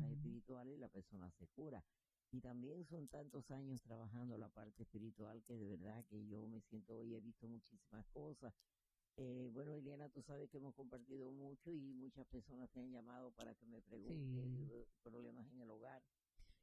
Limpiezas 0.00 0.10
Ujú. 0.10 0.16
espirituales 0.16 0.74
y 0.74 0.78
la 0.78 0.88
persona 0.88 1.30
se 1.38 1.46
cura. 1.48 1.82
Y 2.32 2.40
también 2.40 2.84
son 2.84 3.08
tantos 3.08 3.50
años 3.50 3.82
trabajando 3.82 4.38
la 4.38 4.48
parte 4.48 4.82
espiritual 4.84 5.42
que 5.44 5.56
de 5.56 5.66
verdad 5.76 6.04
que 6.06 6.26
yo 6.26 6.46
me 6.46 6.60
siento 6.60 6.96
hoy, 6.98 7.14
he 7.14 7.20
visto 7.20 7.48
muchísimas 7.48 8.06
cosas. 8.12 8.54
Eh, 9.16 9.50
bueno, 9.52 9.74
Eliana, 9.74 10.08
tú 10.08 10.22
sabes 10.22 10.48
que 10.48 10.56
hemos 10.58 10.74
compartido 10.74 11.30
mucho 11.32 11.72
y 11.72 11.92
muchas 11.92 12.26
personas 12.28 12.70
te 12.70 12.80
han 12.80 12.90
llamado 12.92 13.32
para 13.32 13.54
que 13.54 13.66
me 13.66 13.82
pregunten 13.82 14.68
Sí. 14.68 14.86
problemas 15.02 15.46
en 15.50 15.60
el 15.60 15.70
hogar. 15.70 16.02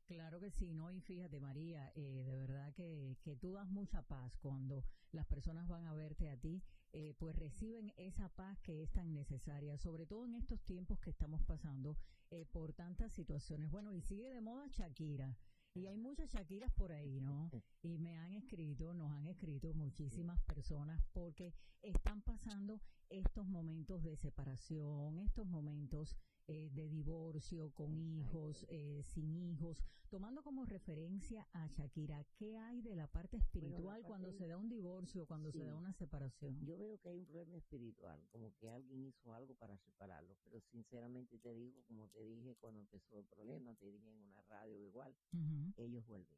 Claro 0.08 0.40
que 0.40 0.52
sí, 0.52 0.74
¿no? 0.74 0.90
Y 0.90 1.02
fíjate, 1.02 1.42
María, 1.42 1.92
eh, 1.94 2.24
de 2.26 2.38
verdad 2.38 2.74
que, 2.74 3.18
que 3.22 3.36
tú 3.36 3.52
das 3.52 3.70
mucha 3.70 4.02
paz 4.04 4.38
cuando 4.38 4.86
las 5.12 5.26
personas 5.26 5.68
van 5.68 5.86
a 5.86 5.94
verte 5.94 6.30
a 6.30 6.38
ti, 6.38 6.64
eh, 6.94 7.14
pues 7.20 7.36
reciben 7.36 7.92
esa 7.98 8.30
paz 8.30 8.58
que 8.62 8.84
es 8.84 8.92
tan 8.94 9.14
necesaria, 9.14 9.78
sobre 9.78 10.06
todo 10.06 10.26
en 10.26 10.36
estos 10.36 10.64
tiempos 10.64 10.98
que 11.00 11.10
estamos 11.10 11.44
pasando 11.44 11.98
eh, 12.32 12.46
por 12.46 12.72
tantas 12.72 13.12
situaciones. 13.12 13.70
Bueno, 13.70 13.92
y 13.92 14.02
sigue 14.02 14.30
de 14.30 14.40
moda 14.40 14.68
Shakira. 14.68 15.38
Y 15.74 15.88
hay 15.88 15.98
muchas 15.98 16.30
Shakiras 16.32 16.72
por 16.72 16.94
ahí, 16.94 17.20
¿no? 17.20 17.52
Y 17.84 17.98
me 17.98 18.18
han 18.18 18.34
escrito, 18.34 18.94
nos 18.94 19.12
han 19.12 19.28
escrito 19.28 19.74
muchísimas 19.74 20.42
personas 20.42 21.04
porque 21.12 21.54
están 21.82 22.22
pasando 22.22 22.82
estos 23.10 23.46
momentos 23.46 24.04
de 24.04 24.16
separación, 24.16 25.20
estos 25.20 25.48
momentos 25.48 26.18
eh, 26.48 26.70
de 26.72 26.88
divorcio, 26.90 27.72
con 27.74 27.94
hijos, 27.94 28.66
eh, 28.70 29.02
sin 29.04 29.36
hijos, 29.36 29.84
tomando 30.10 30.42
como 30.44 30.66
referencia 30.66 31.46
a 31.52 31.68
Shakira, 31.68 32.24
¿qué 32.38 32.58
hay 32.58 32.82
de 32.82 32.96
la 32.96 33.08
parte 33.08 33.36
espiritual 33.38 33.98
parte- 34.02 34.08
cuando 34.08 34.32
se 34.32 34.48
da 34.48 34.58
un 34.58 34.70
divorcio, 34.70 35.26
cuando 35.26 35.52
se 35.52 35.60
Sí. 35.60 35.66
da 35.66 35.76
una 35.76 35.92
separación? 35.94 36.58
Yo 36.66 36.78
veo 36.78 36.98
que 37.00 37.10
hay 37.10 37.18
un 37.20 37.26
problema 37.26 37.58
espiritual, 37.58 38.26
como 38.32 38.54
que 38.56 38.70
alguien 38.70 39.06
hizo 39.08 39.34
algo 39.34 39.56
para 39.56 39.78
separarlos, 39.78 40.38
pero 40.44 40.62
sinceramente 40.72 41.38
te 41.40 41.54
digo, 41.54 41.84
como 41.88 42.08
te 42.08 42.24
dije 42.24 42.56
cuando 42.56 42.80
empezó 42.80 43.20
el 43.20 43.26
problema, 43.26 43.76
te 43.76 43.86
dije 43.92 44.08
en 44.10 44.18
una 44.22 44.42
radio 44.44 44.80
igual, 44.80 45.14
Ujú. 45.34 45.74
ellos 45.76 46.06
vuelven. 46.08 46.38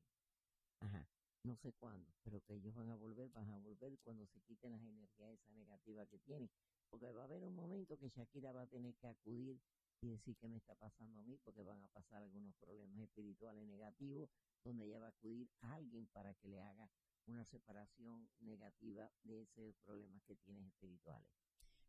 Ajá, 0.80 1.08
no 1.44 1.56
sé 1.58 1.72
cuándo, 1.74 2.12
pero 2.24 2.42
que 2.42 2.56
ellos 2.56 2.74
van 2.74 2.90
a 2.90 2.96
volver, 2.96 3.30
van 3.30 3.50
a 3.52 3.58
volver 3.60 4.00
cuando 4.00 4.26
se 4.26 4.40
quiten 4.42 4.72
las 4.72 4.82
energías 4.82 5.34
esa 5.40 5.52
negativa 5.52 6.06
que 6.08 6.18
tienen, 6.20 6.50
porque 6.90 7.12
va 7.12 7.22
a 7.22 7.26
haber 7.26 7.44
un 7.44 7.54
momento 7.54 7.96
que 8.00 8.10
Shakira 8.10 8.52
va 8.52 8.64
a 8.64 8.68
tener 8.68 8.96
que 8.96 9.06
acudir 9.08 9.60
y 10.02 10.08
decir 10.08 10.38
qué 10.38 10.48
me 10.48 10.58
está 10.58 10.76
pasando 10.76 11.20
a 11.20 11.24
mí, 11.24 11.38
porque 11.44 11.64
van 11.64 11.82
a 11.84 11.88
pasar 11.90 12.24
algunos 12.24 12.56
problemas 12.56 13.00
espirituales 13.02 13.66
negativos, 13.66 14.30
donde 14.64 14.86
ella 14.86 15.00
va 15.00 15.08
a 15.08 15.10
acudir 15.10 15.50
a 15.62 15.74
alguien 15.74 16.08
para 16.08 16.34
que 16.36 16.48
le 16.48 16.62
haga 16.62 16.90
una 17.26 17.46
separación 17.46 18.30
negativa 18.40 19.12
de 19.24 19.42
esos 19.42 19.76
problemas 19.86 20.24
que 20.24 20.36
tienes 20.38 20.66
espirituales. 20.68 21.28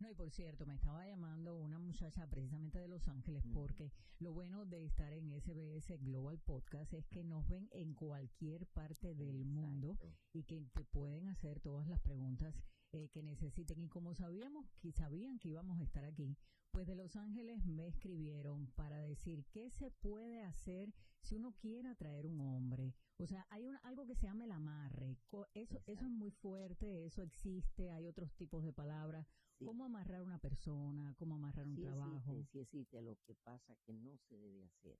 No, 0.01 0.11
y 0.11 0.15
por 0.15 0.31
cierto, 0.31 0.65
me 0.65 0.75
estaba 0.75 1.07
llamando 1.07 1.59
una 1.59 1.79
muchacha 1.79 2.27
precisamente 2.27 2.79
de 2.79 2.89
Los 2.89 3.07
Ángeles 3.07 3.45
porque 3.53 3.93
lo 4.19 4.33
bueno 4.33 4.65
de 4.65 4.87
estar 4.87 5.13
en 5.13 5.29
SBS 5.29 5.99
Global 6.01 6.39
Podcast 6.39 6.95
es 6.95 7.07
que 7.09 7.23
nos 7.23 7.47
ven 7.47 7.69
en 7.73 7.93
cualquier 7.93 8.67
parte 8.67 9.15
del 9.15 9.45
mundo 9.45 9.99
y 10.33 10.45
que 10.45 10.63
te 10.73 10.85
pueden 10.87 11.29
hacer 11.29 11.61
todas 11.61 11.87
las 11.87 12.01
preguntas 12.01 12.55
eh, 12.93 13.11
que 13.11 13.23
necesiten. 13.23 13.83
Y 13.83 13.89
como 13.89 14.15
sabíamos, 14.15 14.71
que 14.81 14.91
sabían 14.91 15.39
que 15.39 15.51
íbamos 15.51 15.79
a 15.79 15.85
estar 15.85 16.07
aquí, 16.07 16.35
pues 16.71 16.87
de 16.87 16.95
Los 16.95 17.17
Ángeles 17.17 17.65
me 17.67 17.87
escribieron 17.89 18.69
para 18.73 18.99
decir 18.99 19.45
qué 19.51 19.71
se 19.71 19.91
puede 19.91 20.43
hacer 20.43 20.93
si 21.21 21.37
uno 21.37 21.53
quiere 21.59 21.89
atraer 21.89 22.27
un 22.27 22.41
hombre. 22.41 22.95
O 23.19 23.27
sea, 23.27 23.47
hay 23.51 23.67
un, 23.67 23.77
algo 23.83 24.07
que 24.07 24.15
se 24.15 24.27
llama 24.27 24.45
el 24.45 24.53
amarre. 24.53 25.19
Eso, 25.55 25.83
eso 25.87 26.05
es 26.05 26.11
muy 26.11 26.31
fuerte, 26.31 27.05
eso 27.07 27.23
existe, 27.23 27.91
hay 27.91 28.07
otros 28.07 28.33
tipos 28.35 28.63
de 28.65 28.73
palabras. 28.73 29.27
Sí. 29.59 29.65
¿Cómo 29.67 29.85
amarrar 29.85 30.23
una 30.23 30.39
persona? 30.39 31.15
¿Cómo 31.19 31.35
amarrar 31.35 31.67
un 31.67 31.77
Sí 31.77 31.83
trabajo? 31.83 32.33
existe, 32.33 32.53
sí 32.53 32.59
existe, 32.61 33.03
lo 33.03 33.17
que 33.27 33.35
pasa 33.35 33.77
que 33.85 33.93
no 33.93 34.17
se 34.29 34.37
debe 34.39 34.65
hacer. 34.65 34.99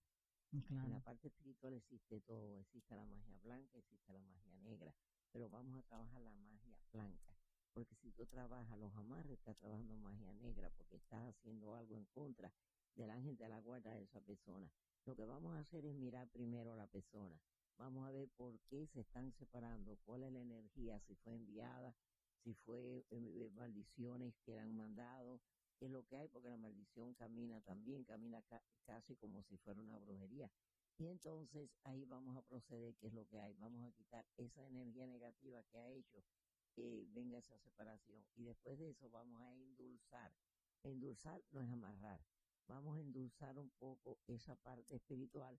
En 0.53 0.63
Claro. 0.63 0.89
la 0.91 1.01
parte 1.01 1.29
espiritual 1.29 1.75
existe 1.75 2.21
todo, 2.23 2.59
existe 2.61 2.95
la 2.97 3.07
magia 3.07 3.39
blanca, 3.39 3.79
existe 3.79 4.13
la 4.13 4.25
magia 4.25 4.59
negra, 4.59 4.93
pero 5.33 5.49
vamos 5.49 5.77
a 5.77 5.83
trabajar 5.85 6.21
la 6.23 6.35
magia 6.35 6.77
blanca, 6.93 7.33
porque 7.73 7.95
si 7.97 8.11
tú 8.13 8.27
trabajas 8.27 8.79
los 8.79 8.95
amarres, 8.97 9.39
estás 9.39 9.57
trabajando 9.59 9.97
magia 9.99 10.33
negra, 10.35 10.71
porque 10.77 10.97
estás 10.97 11.23
haciendo 11.35 11.75
algo 11.77 11.97
en 11.97 12.07
contra 12.07 12.53
del 12.95 13.11
ángel 13.11 13.37
de 13.37 13.49
la 13.49 13.61
guarda 13.61 13.95
de 13.95 14.03
esa 14.03 14.21
persona. 14.21 14.71
Lo 15.07 15.15
que 15.17 15.25
vamos 15.25 15.55
a 15.57 15.61
hacer 15.61 15.85
es 15.87 15.95
mirar 15.95 16.29
primero 16.29 16.73
a 16.73 16.77
la 16.77 16.87
persona, 16.87 17.41
vamos 17.79 18.07
a 18.07 18.11
ver 18.11 18.29
por 18.37 18.59
qué 18.69 18.87
se 18.89 19.01
están 19.01 19.33
separando, 19.39 19.97
cuál 20.05 20.23
es 20.25 20.33
la 20.33 20.41
energía, 20.41 21.01
si 21.07 21.15
fue 21.17 21.35
enviada, 21.35 21.95
si 22.45 22.55
fue 22.55 22.99
eh, 22.99 23.07
eh, 23.11 23.51
maldiciones 23.55 24.35
que 24.45 24.53
le 24.53 24.61
han 24.61 24.77
mandado, 24.77 25.41
qué 25.79 25.87
es 25.87 25.91
lo 25.91 26.05
que 26.07 26.17
hay, 26.17 26.29
porque 26.29 26.49
la 26.51 26.57
maldición 26.57 27.15
camina 27.15 27.61
también, 27.63 28.05
camina 28.05 28.43
ca- 28.43 28.63
casi 28.85 29.17
como 29.17 29.43
si 29.45 29.57
fuera 29.59 29.81
una 29.81 29.99
brujería. 29.99 30.51
Y 30.99 31.07
entonces 31.07 31.71
ahí 31.85 32.05
vamos 32.05 32.37
a 32.37 32.43
proceder, 32.43 32.95
qué 32.97 33.07
es 33.07 33.15
lo 33.15 33.27
que 33.27 33.39
hay. 33.41 33.55
Vamos 33.55 33.87
a 33.89 33.93
quitar 33.93 34.27
esa 34.37 34.67
energía 34.67 35.07
negativa 35.07 35.63
que 35.65 35.79
ha 35.79 35.91
hecho 35.93 36.23
que 36.75 37.07
venga 37.13 37.39
esa 37.39 37.59
separación. 37.59 38.25
Y 38.37 38.45
después 38.45 38.79
de 38.79 38.91
eso 38.91 39.09
vamos 39.11 39.43
a 39.43 39.55
endulzar. 39.55 40.33
Endulzar 40.83 41.43
no 41.53 41.61
es 41.61 41.69
amarrar. 41.71 42.21
Vamos 42.67 42.97
a 42.97 43.01
endulzar 43.01 43.59
un 43.59 43.71
poco 43.79 44.19
esa 44.27 44.55
parte 44.57 44.97
espiritual 44.97 45.59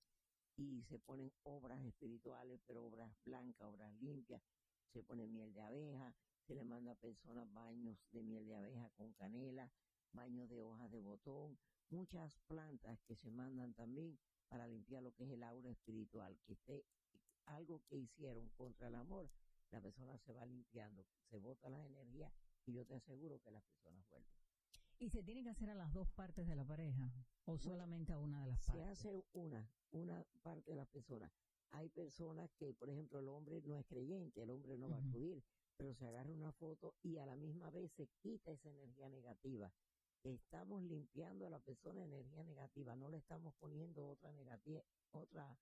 y 0.55 0.83
se 0.83 0.99
ponen 0.99 1.31
obras 1.43 1.83
espirituales, 1.83 2.61
pero 2.65 2.85
obras 2.85 3.11
blancas, 3.25 3.67
obras 3.67 3.93
limpias. 4.01 4.41
Se 4.93 5.03
pone 5.03 5.27
miel 5.27 5.53
de 5.53 5.61
abeja, 5.61 6.13
se 6.45 6.55
le 6.55 6.63
manda 6.63 6.91
a 6.91 6.95
personas 6.95 7.51
baños 7.53 7.97
de 8.11 8.23
miel 8.23 8.47
de 8.47 8.55
abeja 8.55 8.89
con 8.97 9.13
canela, 9.13 9.71
baños 10.11 10.49
de 10.49 10.61
hojas 10.61 10.91
de 10.91 10.99
botón, 10.99 11.57
muchas 11.89 12.37
plantas 12.47 13.01
que 13.03 13.15
se 13.15 13.29
mandan 13.29 13.73
también 13.73 14.17
para 14.49 14.67
limpiar 14.67 15.03
lo 15.03 15.13
que 15.13 15.23
es 15.23 15.31
el 15.31 15.43
aura 15.43 15.69
espiritual, 15.69 16.37
que 16.45 16.53
esté 16.53 16.85
algo 17.45 17.81
que 17.87 17.97
hicieron 17.97 18.49
contra 18.49 18.87
el 18.87 18.95
amor, 18.95 19.29
la 19.71 19.81
persona 19.81 20.17
se 20.17 20.33
va 20.33 20.45
limpiando, 20.45 21.05
se 21.29 21.37
bota 21.39 21.69
las 21.69 21.85
energías 21.85 22.31
y 22.65 22.73
yo 22.73 22.85
te 22.85 22.95
aseguro 22.95 23.39
que 23.41 23.51
las 23.51 23.63
personas 23.63 24.07
vuelven. 24.09 24.31
¿Y 24.99 25.09
se 25.09 25.23
tiene 25.23 25.43
que 25.43 25.49
hacer 25.49 25.69
a 25.69 25.75
las 25.75 25.91
dos 25.93 26.09
partes 26.09 26.47
de 26.47 26.55
la 26.55 26.63
pareja 26.63 27.11
o 27.45 27.57
solamente 27.57 28.13
a 28.13 28.19
una 28.19 28.41
de 28.41 28.47
las 28.47 28.61
partes? 28.61 28.83
Se 28.83 28.91
hace 28.91 29.23
una, 29.33 29.67
una 29.91 30.23
parte 30.43 30.71
de 30.71 30.77
las 30.77 30.87
personas. 30.87 31.31
Hay 31.71 31.89
personas 31.89 32.51
que, 32.59 32.73
por 32.73 32.89
ejemplo, 32.89 33.19
el 33.19 33.29
hombre 33.29 33.61
no 33.61 33.77
es 33.77 33.85
creyente, 33.87 34.43
el 34.43 34.49
hombre 34.49 34.77
no 34.77 34.89
va 34.89 34.97
a 34.97 34.99
acudir, 34.99 35.41
pero 35.77 35.95
se 35.95 36.05
agarra 36.05 36.31
una 36.31 36.51
foto 36.51 36.93
y 37.01 37.17
a 37.17 37.25
la 37.25 37.35
misma 37.35 37.69
vez 37.71 37.91
se 37.93 38.07
quita 38.21 38.51
esa 38.51 38.69
energía 38.69 39.09
negativa. 39.09 39.71
Estamos 40.23 40.83
limpiando 40.83 41.47
a 41.47 41.49
la 41.49 41.59
persona 41.59 42.03
energía 42.03 42.43
negativa, 42.43 42.95
no 42.95 43.09
le 43.09 43.17
estamos 43.17 43.55
poniendo 43.55 44.07
otra 44.07 44.31
negativa, 44.33 44.83
otra 45.11 45.57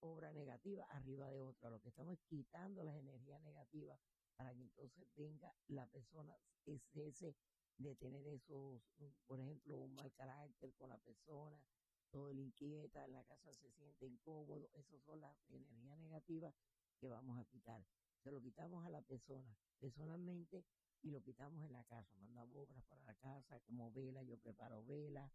obra 0.00 0.32
negativa 0.32 0.84
arriba 0.90 1.30
de 1.30 1.40
otra. 1.40 1.70
Lo 1.70 1.80
que 1.80 1.88
estamos 1.88 2.14
es 2.14 2.20
quitando 2.28 2.82
las 2.84 2.96
energías 2.96 3.40
negativas 3.42 3.98
para 4.36 4.54
que 4.54 4.62
entonces 4.62 5.06
venga 5.16 5.54
la 5.68 5.86
persona, 5.86 6.36
es 6.64 6.82
ese 6.94 7.36
de 7.76 7.94
tener 7.96 8.26
esos, 8.26 8.82
por 9.26 9.40
ejemplo, 9.40 9.78
un 9.78 9.94
mal 9.94 10.12
carácter 10.12 10.72
con 10.74 10.90
la 10.90 10.98
persona, 10.98 11.62
todo 12.10 12.30
el 12.30 12.38
inquieta, 12.38 13.04
en 13.04 13.12
la 13.12 13.24
casa 13.24 13.52
se 13.52 13.70
siente 13.70 14.06
incómodo, 14.06 14.68
esas 14.74 15.00
son 15.02 15.20
las 15.20 15.36
energías 15.48 15.98
negativas 15.98 16.54
que 16.98 17.08
vamos 17.08 17.38
a 17.38 17.44
quitar. 17.44 17.84
Se 18.22 18.30
lo 18.30 18.40
quitamos 18.40 18.84
a 18.84 18.90
la 18.90 19.00
persona 19.02 19.56
personalmente 19.78 20.64
y 21.02 21.10
lo 21.10 21.22
quitamos 21.22 21.64
en 21.64 21.72
la 21.72 21.84
casa. 21.84 22.18
Mandamos 22.18 22.56
obras 22.56 22.82
para 22.84 23.02
la 23.04 23.14
casa, 23.14 23.60
como 23.60 23.90
vela, 23.92 24.22
yo 24.22 24.36
preparo 24.36 24.84
vela, 24.84 25.30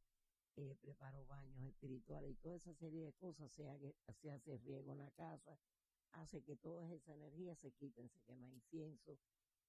eh, 0.58 0.76
preparo 0.82 1.26
baños 1.26 1.62
espirituales 1.64 2.32
y 2.32 2.36
toda 2.36 2.56
esa 2.58 2.74
serie 2.74 3.04
de 3.04 3.14
cosas, 3.14 3.52
sea 3.52 3.78
que 3.78 3.96
se 4.14 4.32
hace 4.32 4.58
riego 4.58 4.92
en 4.94 5.00
la 5.00 5.12
casa, 5.12 5.58
hace 6.14 6.42
que 6.42 6.56
todas 6.56 6.90
esas 6.92 7.16
energías 7.16 7.60
se 7.60 7.72
quiten, 7.72 8.10
se 8.10 8.20
quema 8.22 8.50
incienso. 8.50 9.18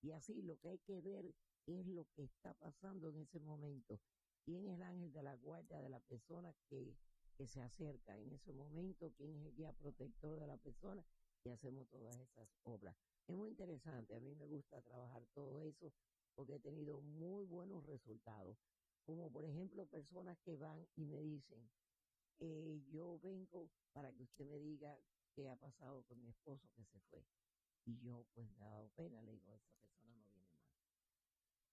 Y 0.02 0.12
así 0.12 0.42
lo 0.42 0.58
que 0.58 0.68
hay 0.68 0.78
que 0.78 1.00
ver 1.00 1.34
es 1.66 1.86
lo 1.86 2.04
que 2.14 2.22
está 2.22 2.54
pasando 2.54 3.08
en 3.08 3.16
ese 3.16 3.40
momento 3.40 4.00
quién 4.44 4.64
es 4.66 4.74
el 4.74 4.82
ángel 4.82 5.12
de 5.12 5.22
la 5.22 5.34
guardia 5.34 5.80
de 5.80 5.88
la 5.88 5.98
persona 6.00 6.54
que, 6.68 6.96
que 7.36 7.48
se 7.48 7.60
acerca 7.60 8.16
en 8.16 8.32
ese 8.32 8.52
momento, 8.52 9.12
quién 9.16 9.34
es 9.34 9.44
el 9.44 9.54
guía 9.54 9.72
protector 9.72 10.38
de 10.38 10.46
la 10.46 10.56
persona 10.56 11.04
y 11.44 11.50
hacemos 11.50 11.88
todas 11.88 12.16
esas 12.16 12.48
obras. 12.62 12.96
Es 13.26 13.34
muy 13.36 13.50
interesante, 13.50 14.14
a 14.14 14.20
mí 14.20 14.34
me 14.36 14.46
gusta 14.46 14.80
trabajar 14.82 15.26
todo 15.34 15.60
eso 15.62 15.92
porque 16.36 16.54
he 16.54 16.60
tenido 16.60 17.00
muy 17.00 17.44
buenos 17.44 17.84
resultados, 17.86 18.56
como 19.06 19.30
por 19.30 19.44
ejemplo 19.44 19.86
personas 19.86 20.36
que 20.40 20.56
van 20.56 20.84
y 20.96 21.06
me 21.06 21.22
dicen, 21.22 21.70
eh, 22.40 22.82
yo 22.90 23.18
vengo 23.22 23.70
para 23.92 24.12
que 24.12 24.24
usted 24.24 24.44
me 24.44 24.58
diga 24.58 24.98
qué 25.32 25.48
ha 25.48 25.56
pasado 25.56 26.02
con 26.02 26.20
mi 26.20 26.28
esposo 26.28 26.68
que 26.74 26.84
se 26.84 26.98
fue. 27.08 27.24
Y 27.84 27.98
yo 28.00 28.26
pues 28.34 28.50
me 28.56 28.64
ha 28.64 28.68
dado 28.68 28.88
pena, 28.96 29.22
le 29.22 29.32
digo, 29.32 29.54
esa 29.54 29.70
persona 29.76 30.16
no 30.16 30.28
viene 30.32 30.50
más. 30.58 30.74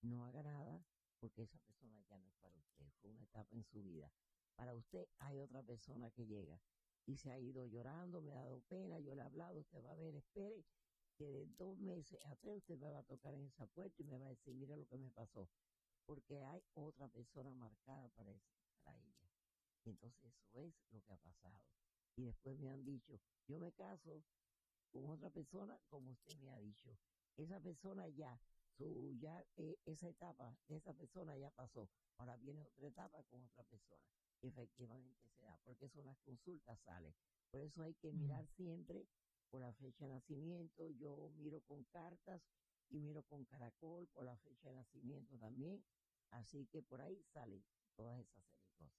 No 0.04 0.26
haga 0.26 0.44
nada, 0.44 0.86
porque 1.20 1.42
esa 1.42 1.58
persona 1.58 2.00
ya 2.04 2.18
no 2.20 2.28
es 2.28 2.36
para 2.36 2.56
usted, 2.56 2.86
fue 3.02 3.10
una 3.10 3.24
etapa 3.24 3.56
en 3.56 3.64
su 3.64 3.82
vida. 3.82 4.12
Para 4.56 4.76
usted 4.76 5.08
hay 5.18 5.40
otra 5.40 5.64
persona 5.64 6.12
que 6.12 6.28
llega 6.28 6.62
y 7.08 7.18
se 7.18 7.32
ha 7.32 7.40
ido 7.40 7.66
llorando, 7.66 8.22
me 8.22 8.32
ha 8.32 8.36
dado 8.36 8.62
pena, 8.70 9.00
yo 9.00 9.16
le 9.16 9.24
he 9.24 9.26
hablado, 9.26 9.60
usted 9.60 9.84
va 9.84 9.92
a 9.92 9.96
ver, 9.96 10.16
espere, 10.16 10.64
que 11.18 11.26
de 11.26 11.48
dos 11.58 11.78
meses 11.80 12.20
a 12.26 12.36
tres 12.36 12.58
usted 12.58 12.78
me 12.78 12.90
va 12.90 13.00
a 13.00 13.04
tocar 13.04 13.34
en 13.34 13.46
esa 13.46 13.66
puerta 13.68 14.02
y 14.02 14.06
me 14.06 14.18
va 14.18 14.28
a 14.28 14.30
decir, 14.30 14.54
mira 14.54 14.76
lo 14.76 14.86
que 14.86 14.98
me 14.98 15.10
pasó, 15.10 15.50
porque 16.06 16.44
hay 16.44 16.62
otra 16.74 17.08
persona 17.08 17.52
marcada 17.54 18.10
para, 18.10 18.34
para 18.84 19.00
ella. 19.00 19.30
Y 19.86 19.90
entonces 19.90 20.24
eso 20.24 20.62
es 20.62 20.74
lo 20.92 21.02
que 21.02 21.14
ha 21.14 21.18
pasado. 21.18 21.60
Y 22.16 22.24
después 22.24 22.58
me 22.60 22.70
han 22.70 22.84
dicho, 22.86 23.20
yo 23.48 23.60
me 23.60 23.72
caso 23.72 24.24
con 24.92 25.10
otra 25.10 25.30
persona 25.30 25.78
como 25.90 26.12
usted 26.12 26.38
me 26.40 26.52
ha 26.52 26.60
dicho. 26.60 26.98
Esa 27.36 27.60
persona 27.60 28.08
ya 28.10 28.40
su 28.78 29.14
ya 29.20 29.44
eh, 29.58 29.78
esa 29.86 30.10
etapa 30.10 30.56
de 30.68 30.78
esa 30.78 30.94
persona 30.94 31.36
ya 31.38 31.50
pasó. 31.52 31.90
Ahora 32.18 32.38
viene 32.38 32.62
otra 32.62 32.88
etapa 32.88 33.24
con 33.24 33.44
otra 33.44 33.64
persona. 33.64 34.04
Efectivamente 34.42 35.28
se 35.36 35.44
da, 35.44 35.58
porque 35.64 35.86
eso 35.86 36.00
en 36.00 36.08
las 36.08 36.20
consultas 36.20 36.80
sale. 36.82 37.14
Por 37.52 37.62
eso 37.62 37.82
hay 37.82 37.94
que 37.96 38.12
mirar 38.12 38.48
siempre 38.56 39.08
por 39.50 39.62
la 39.62 39.74
fecha 39.74 40.06
de 40.06 40.14
nacimiento. 40.14 40.90
Yo 40.92 41.32
miro 41.38 41.62
con 41.62 41.84
cartas 41.86 42.42
y 42.90 43.00
miro 43.00 43.24
con 43.24 43.46
caracol 43.46 44.08
por 44.08 44.26
la 44.26 44.38
fecha 44.38 44.70
de 44.70 44.76
nacimiento 44.76 45.38
también. 45.38 45.84
Así 46.32 46.66
que 46.68 46.82
por 46.82 47.02
ahí 47.02 47.22
salen 47.34 47.64
todas 47.96 48.20
esas 48.20 48.44
cosas. 48.78 48.90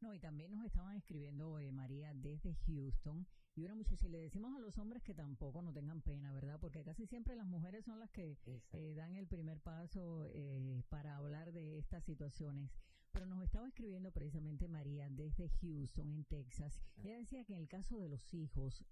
No, 0.00 0.14
y 0.14 0.20
también 0.20 0.52
nos 0.52 0.64
estaban 0.64 0.96
escribiendo 0.96 1.58
eh, 1.58 1.72
María 1.72 2.14
desde 2.14 2.54
Houston. 2.66 3.26
Y 3.56 3.64
una 3.64 3.74
muchacha, 3.74 3.96
si 3.96 4.08
le 4.08 4.18
decimos 4.18 4.54
a 4.54 4.60
los 4.60 4.78
hombres 4.78 5.02
que 5.02 5.14
tampoco 5.14 5.60
no 5.62 5.72
tengan 5.72 6.00
pena, 6.00 6.32
¿verdad? 6.32 6.60
Porque 6.60 6.84
casi 6.84 7.06
siempre 7.06 7.34
las 7.34 7.46
mujeres 7.46 7.84
son 7.84 7.98
las 7.98 8.10
que 8.10 8.38
eh, 8.72 8.94
dan 8.94 9.16
el 9.16 9.26
primer 9.26 9.58
paso 9.60 10.24
eh, 10.26 10.82
para 10.88 11.16
hablar 11.16 11.52
de 11.52 11.78
estas 11.78 12.04
situaciones. 12.04 12.70
Pero 13.18 13.26
nos 13.26 13.42
estaba 13.42 13.66
escribiendo 13.66 14.12
precisamente 14.12 14.68
María 14.68 15.10
desde 15.10 15.48
Houston, 15.48 16.08
en 16.12 16.24
Texas. 16.26 16.80
Ella 16.98 17.16
decía 17.16 17.42
que 17.42 17.52
en 17.52 17.58
el 17.58 17.66
caso 17.66 17.98
de 17.98 18.08
los 18.08 18.32
hijos, 18.32 18.84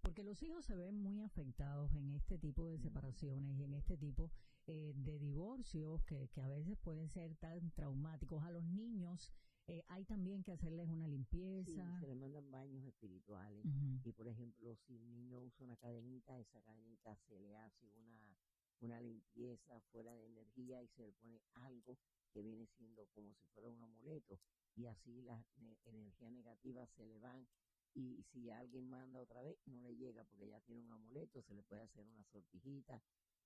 porque 0.00 0.24
los 0.24 0.42
hijos 0.42 0.64
se 0.64 0.74
ven 0.74 1.00
muy 1.00 1.20
afectados 1.20 1.94
en 1.94 2.10
este 2.10 2.36
tipo 2.36 2.66
de 2.66 2.78
separaciones 2.78 3.56
y 3.60 3.62
en 3.62 3.74
este 3.74 3.96
tipo 3.96 4.32
de 4.66 5.18
divorcios 5.20 6.02
que, 6.02 6.26
que 6.30 6.40
a 6.40 6.48
veces 6.48 6.78
pueden 6.78 7.08
ser 7.10 7.36
tan 7.36 7.70
traumáticos. 7.70 8.42
A 8.42 8.50
los 8.50 8.64
niños 8.64 9.30
eh, 9.68 9.84
hay 9.86 10.04
también 10.04 10.42
que 10.42 10.50
hacerles 10.50 10.88
una 10.88 11.06
limpieza. 11.06 12.00
se 12.00 12.08
le 12.08 12.16
mandan 12.16 12.50
baños 12.50 12.82
espirituales. 12.82 13.64
Y 14.02 14.10
por 14.10 14.26
ejemplo, 14.26 14.74
si 14.74 14.96
un 14.96 15.12
niño 15.12 15.42
usa 15.42 15.64
una 15.64 15.76
cadenita, 15.76 16.40
esa 16.40 16.60
cadenita 16.62 17.14
se 17.28 17.38
le 17.38 17.54
hace 17.54 17.86
una, 17.86 18.36
una 18.80 19.00
limpieza 19.00 19.78
fuera 19.92 20.12
de 20.16 20.26
energía 20.26 20.82
y 20.82 20.88
se 20.88 21.04
le 21.04 21.12
pone 21.12 21.40
algo 21.54 21.96
que 22.30 22.42
viene 22.42 22.66
siendo 22.66 23.06
como 23.14 23.34
si 23.34 23.46
fuera 23.48 23.68
un 23.68 23.82
amuleto. 23.82 24.38
Y 24.76 24.86
así 24.86 25.22
las 25.22 25.44
energías 25.84 26.32
negativas 26.32 26.88
se 26.96 27.04
le 27.04 27.18
van. 27.18 27.46
Y 27.94 28.22
si 28.22 28.50
alguien 28.50 28.88
manda 28.88 29.20
otra 29.20 29.42
vez, 29.42 29.58
no 29.66 29.80
le 29.80 29.96
llega 29.96 30.24
porque 30.24 30.48
ya 30.48 30.60
tiene 30.60 30.82
un 30.82 30.92
amuleto, 30.92 31.42
se 31.42 31.54
le 31.54 31.62
puede 31.64 31.82
hacer 31.82 32.06
una 32.06 32.24
sortijita. 32.24 33.02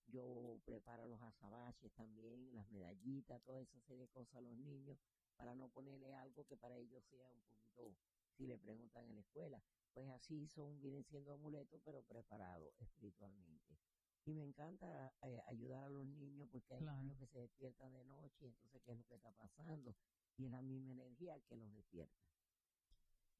Yo 0.06 0.60
preparo 0.66 1.08
los 1.08 1.22
azabaches 1.22 1.90
también, 1.94 2.54
las 2.54 2.70
medallitas, 2.70 3.42
toda 3.42 3.62
esa 3.62 3.80
serie 3.80 4.02
de 4.02 4.08
cosas 4.08 4.34
a 4.34 4.40
los 4.42 4.54
niños 4.56 4.98
para 5.36 5.54
no 5.54 5.68
ponerle 5.68 6.14
algo 6.14 6.44
que 6.44 6.56
para 6.56 6.76
ellos 6.76 7.02
sea 7.06 7.30
un 7.32 7.42
poquito, 7.42 7.96
si 8.36 8.46
le 8.46 8.58
preguntan 8.58 9.04
en 9.06 9.14
la 9.14 9.20
escuela, 9.20 9.62
pues 9.92 10.08
así 10.08 10.46
son, 10.48 10.80
vienen 10.80 11.04
siendo 11.04 11.32
amuletos, 11.32 11.80
pero 11.84 12.02
preparados 12.02 12.74
espiritualmente. 12.80 13.78
Y 14.26 14.32
me 14.32 14.44
encanta 14.44 15.12
eh, 15.22 15.42
ayudar 15.46 15.84
a 15.84 15.88
los 15.88 16.06
niños 16.06 16.48
porque 16.50 16.74
hay 16.74 16.80
niños 16.80 17.18
que 17.18 17.26
se 17.26 17.40
despiertan 17.40 17.92
de 17.92 18.04
noche 18.04 18.36
y 18.40 18.46
entonces 18.46 18.80
qué 18.84 18.92
es 18.92 18.98
lo 18.98 19.04
que 19.04 19.14
está 19.16 19.32
pasando. 19.32 19.94
Y 20.38 20.46
es 20.46 20.50
la 20.50 20.62
misma 20.62 20.92
energía 20.92 21.38
que 21.48 21.56
los 21.56 21.72
despierta. 21.74 22.24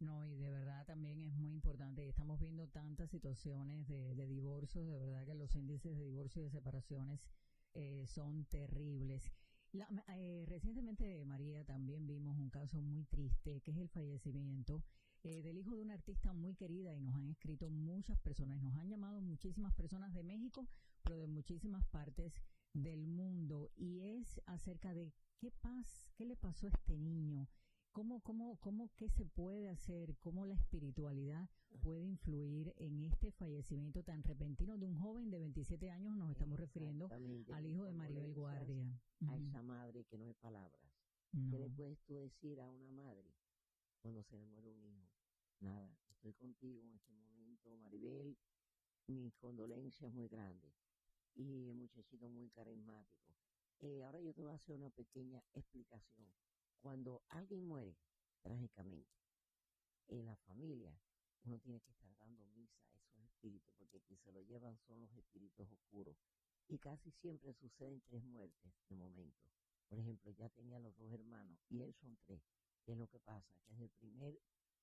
No, 0.00 0.26
y 0.26 0.36
de 0.36 0.50
verdad 0.50 0.84
también 0.84 1.22
es 1.22 1.32
muy 1.32 1.52
importante. 1.52 2.06
Estamos 2.06 2.38
viendo 2.38 2.68
tantas 2.68 3.10
situaciones 3.10 3.86
de, 3.88 4.14
de 4.14 4.26
divorcios, 4.26 4.86
de 4.86 4.98
verdad 4.98 5.24
que 5.24 5.34
los 5.34 5.54
índices 5.54 5.96
de 5.96 6.04
divorcio 6.04 6.42
y 6.42 6.44
de 6.44 6.50
separaciones 6.50 7.24
eh, 7.74 8.06
son 8.06 8.44
terribles. 8.44 9.32
Eh, 10.08 10.44
recientemente, 10.46 11.24
María, 11.24 11.64
también 11.64 12.06
vimos 12.06 12.38
un 12.38 12.50
caso 12.50 12.80
muy 12.80 13.04
triste, 13.04 13.60
que 13.60 13.72
es 13.72 13.78
el 13.78 13.88
fallecimiento 13.88 14.84
eh, 15.24 15.42
del 15.42 15.56
hijo 15.56 15.74
de 15.74 15.80
una 15.80 15.94
artista 15.94 16.34
muy 16.34 16.54
querida 16.54 16.94
y 16.94 17.00
nos 17.00 17.14
han 17.14 17.28
escrito 17.28 17.70
muchas 17.70 18.18
personas, 18.18 18.60
nos 18.60 18.76
han 18.76 18.90
llamado 18.90 19.22
muchísimas 19.22 19.72
personas 19.72 20.12
de 20.12 20.22
México, 20.22 20.68
pero 21.02 21.16
de 21.16 21.26
muchísimas 21.26 21.82
partes 21.86 22.34
del 22.74 23.06
mundo, 23.06 23.70
y 23.74 24.00
es 24.00 24.42
acerca 24.44 24.92
de 24.92 25.14
qué 25.38 25.50
pasa, 25.50 26.10
qué 26.16 26.26
le 26.26 26.36
pasó 26.36 26.66
a 26.66 26.70
este 26.70 26.98
niño, 26.98 27.48
cómo, 27.92 28.20
cómo, 28.20 28.56
cómo, 28.56 28.90
qué 28.96 29.08
se 29.08 29.24
puede 29.24 29.70
hacer, 29.70 30.14
cómo 30.18 30.44
la 30.44 30.56
espiritualidad 30.56 31.48
puede 31.80 32.02
influir 32.02 32.74
en 32.76 33.00
este 33.00 33.30
fallecimiento 33.30 34.02
tan 34.02 34.22
repentino 34.24 34.76
de 34.76 34.86
un 34.86 34.98
joven 34.98 35.30
de 35.30 35.38
27 35.38 35.90
años, 35.90 36.16
nos 36.16 36.30
estamos 36.30 36.60
refiriendo 36.60 37.08
al 37.10 37.66
hijo 37.66 37.84
de 37.84 37.94
Maribel 37.94 38.34
Guardia. 38.34 39.00
a 39.26 39.36
esa 39.38 39.62
madre 39.62 40.04
que 40.04 40.18
no 40.18 40.26
hay 40.26 40.34
palabras. 40.34 40.82
¿Qué 41.50 41.58
le 41.58 41.70
puedes 41.70 41.98
tú 42.02 42.14
decir 42.14 42.60
a 42.60 42.68
una 42.68 42.90
madre 42.90 43.32
cuando 44.02 44.22
se 44.22 44.36
le 44.36 44.46
muere 44.46 44.70
un 44.70 44.84
hijo? 44.84 45.13
Nada, 45.60 45.96
estoy 46.10 46.32
contigo 46.34 46.80
en 46.82 46.92
este 46.92 47.12
momento, 47.12 47.76
Maribel. 47.78 48.36
Mi 49.06 49.30
condolencia 49.32 50.08
es 50.08 50.14
muy 50.14 50.28
grande. 50.28 50.72
Y 51.34 51.68
el 51.68 51.74
muchachito 51.74 52.28
muy 52.28 52.48
carismático. 52.50 53.34
Eh, 53.80 54.02
ahora 54.04 54.20
yo 54.20 54.32
te 54.32 54.42
voy 54.42 54.52
a 54.52 54.54
hacer 54.54 54.76
una 54.76 54.90
pequeña 54.90 55.42
explicación. 55.52 56.32
Cuando 56.80 57.22
alguien 57.28 57.66
muere, 57.66 57.96
trágicamente, 58.42 59.18
en 60.08 60.26
la 60.26 60.36
familia, 60.36 60.98
uno 61.44 61.58
tiene 61.58 61.80
que 61.80 61.90
estar 61.90 62.14
dando 62.16 62.44
misa 62.46 62.82
a 62.92 62.96
esos 62.96 63.18
espíritus, 63.24 63.74
porque 63.78 64.00
quien 64.02 64.18
se 64.18 64.32
lo 64.32 64.42
llevan 64.42 64.78
son 64.78 65.00
los 65.00 65.12
espíritus 65.16 65.70
oscuros 65.70 66.16
y 66.68 66.78
casi 66.78 67.10
siempre 67.10 67.52
suceden 67.54 68.00
tres 68.02 68.24
muertes 68.24 68.72
de 68.88 68.96
momento. 68.96 69.44
Por 69.88 69.98
ejemplo, 69.98 70.30
ya 70.32 70.48
tenía 70.48 70.78
los 70.78 70.96
dos 70.96 71.12
hermanos 71.12 71.58
y 71.68 71.82
él 71.82 71.94
son 71.94 72.16
tres. 72.24 72.42
¿Qué 72.84 72.92
es 72.92 72.98
lo 72.98 73.06
que 73.08 73.18
pasa? 73.20 73.54
Que 73.66 73.74
es 73.74 73.80
el 73.80 73.90
primer 73.90 74.38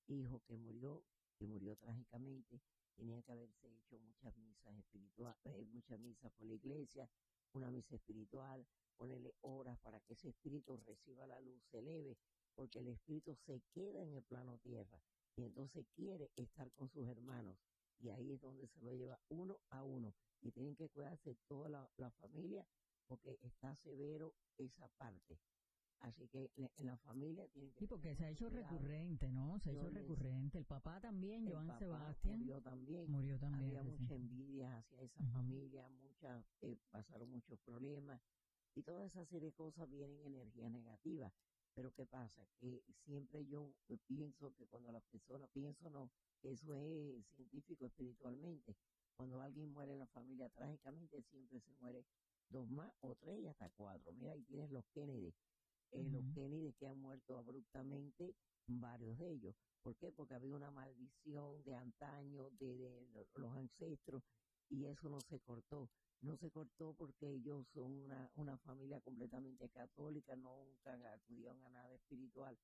hijo 0.07 0.41
que 0.47 0.55
murió, 0.55 1.03
que 1.37 1.45
murió 1.45 1.75
trágicamente, 1.75 2.61
tenía 2.95 3.21
que 3.23 3.31
haberse 3.31 3.67
hecho 3.67 3.99
muchas 3.99 4.35
misas 4.37 4.77
espirituales, 4.77 5.37
eh, 5.45 5.65
muchas 5.71 5.99
misas 5.99 6.31
por 6.33 6.47
la 6.47 6.55
iglesia, 6.55 7.09
una 7.53 7.71
misa 7.71 7.95
espiritual, 7.95 8.65
ponerle 8.97 9.33
horas 9.41 9.77
para 9.79 9.99
que 10.01 10.13
ese 10.13 10.29
espíritu 10.29 10.77
reciba 10.77 11.25
la 11.27 11.39
luz, 11.39 11.61
se 11.71 11.79
eleve, 11.79 12.17
porque 12.55 12.79
el 12.79 12.87
espíritu 12.89 13.35
se 13.35 13.61
queda 13.73 14.03
en 14.03 14.13
el 14.13 14.23
plano 14.23 14.57
tierra 14.59 15.01
y 15.35 15.43
entonces 15.43 15.85
quiere 15.95 16.29
estar 16.35 16.71
con 16.73 16.89
sus 16.89 17.07
hermanos 17.07 17.57
y 17.99 18.09
ahí 18.09 18.31
es 18.31 18.41
donde 18.41 18.67
se 18.67 18.81
lo 18.81 18.93
lleva 18.93 19.19
uno 19.29 19.59
a 19.69 19.83
uno 19.83 20.13
y 20.41 20.51
tienen 20.51 20.75
que 20.75 20.89
cuidarse 20.89 21.35
toda 21.47 21.69
la, 21.69 22.11
familia 22.19 22.65
porque 23.07 23.37
está 23.41 23.75
severo 23.77 24.33
esa 24.57 24.87
parte. 24.97 25.39
Así 26.01 26.27
que 26.29 26.49
en 26.55 26.87
la 26.87 26.97
familia 26.97 27.47
tienen 27.49 27.71
que... 27.73 27.79
Sí, 27.79 27.87
porque 27.87 28.15
se 28.15 28.25
ha 28.25 28.29
hecho 28.29 28.49
recurrente, 28.49 29.31
¿no? 29.31 29.59
Se 29.59 29.69
ha 29.69 29.73
hecho 29.73 29.89
recurrente. 29.89 30.57
El 30.57 30.65
papá 30.65 30.99
también, 30.99 31.47
Joan 31.47 31.77
Sebastián. 31.77 32.39
Murió 32.39 32.61
también. 32.61 33.11
Murió 33.11 33.39
también. 33.39 33.77
Había 33.77 33.83
mucha 33.83 34.15
envidia 34.15 34.77
hacia 34.77 35.01
esa 35.01 35.23
familia, 35.27 35.87
muchas, 35.89 36.43
eh, 36.61 36.75
pasaron 36.89 37.29
muchos 37.29 37.59
problemas. 37.59 38.19
Y 38.73 38.81
toda 38.81 39.05
esa 39.05 39.25
serie 39.25 39.49
de 39.49 39.53
cosas 39.53 39.87
vienen 39.89 40.19
energía 40.25 40.69
negativa. 40.69 41.31
Pero 41.75 41.93
¿qué 41.93 42.05
pasa? 42.05 42.47
Que 42.59 42.83
siempre 43.05 43.45
yo 43.45 43.71
pienso 44.07 44.53
que 44.55 44.65
cuando 44.65 44.91
las 44.91 45.03
personas, 45.03 45.49
pienso 45.53 45.89
no, 45.89 46.09
eso 46.41 46.75
es 46.77 47.25
científico 47.35 47.85
espiritualmente. 47.85 48.75
Cuando 49.15 49.39
alguien 49.39 49.71
muere 49.71 49.93
en 49.93 49.99
la 49.99 50.07
familia 50.07 50.49
trágicamente, 50.49 51.21
siempre 51.21 51.59
se 51.59 51.71
muere 51.79 52.03
dos 52.49 52.67
más 52.69 52.91
o 53.01 53.15
tres 53.15 53.39
y 53.39 53.47
hasta 53.47 53.69
cuatro. 53.69 54.11
Mira, 54.13 54.31
ahí 54.33 54.41
tienes 54.43 54.71
los 54.71 54.83
Kennedy. 54.87 55.33
Eh, 55.91 56.03
los 56.03 56.23
Kennedy 56.33 56.73
que 56.73 56.87
han 56.87 56.99
muerto 56.99 57.37
abruptamente, 57.37 58.35
varios 58.67 59.17
de 59.17 59.31
ellos. 59.31 59.55
¿Por 59.83 59.95
qué? 59.97 60.11
Porque 60.11 60.35
había 60.35 60.55
una 60.55 60.71
maldición 60.71 61.63
de 61.63 61.75
antaño, 61.75 62.49
de, 62.59 63.07
de 63.13 63.27
los 63.35 63.55
ancestros, 63.55 64.23
y 64.69 64.85
eso 64.85 65.09
no 65.09 65.19
se 65.21 65.39
cortó 65.39 65.89
no 66.21 66.37
se 66.37 66.51
cortó 66.51 66.93
porque 66.93 67.27
ellos 67.27 67.65
son 67.73 67.91
una, 67.97 68.29
una 68.35 68.57
familia 68.59 68.99
completamente 69.01 69.69
católica, 69.69 70.35
nunca 70.35 70.93
acudieron 71.13 71.63
a 71.63 71.69
nada 71.69 71.95
espiritual. 71.95 72.57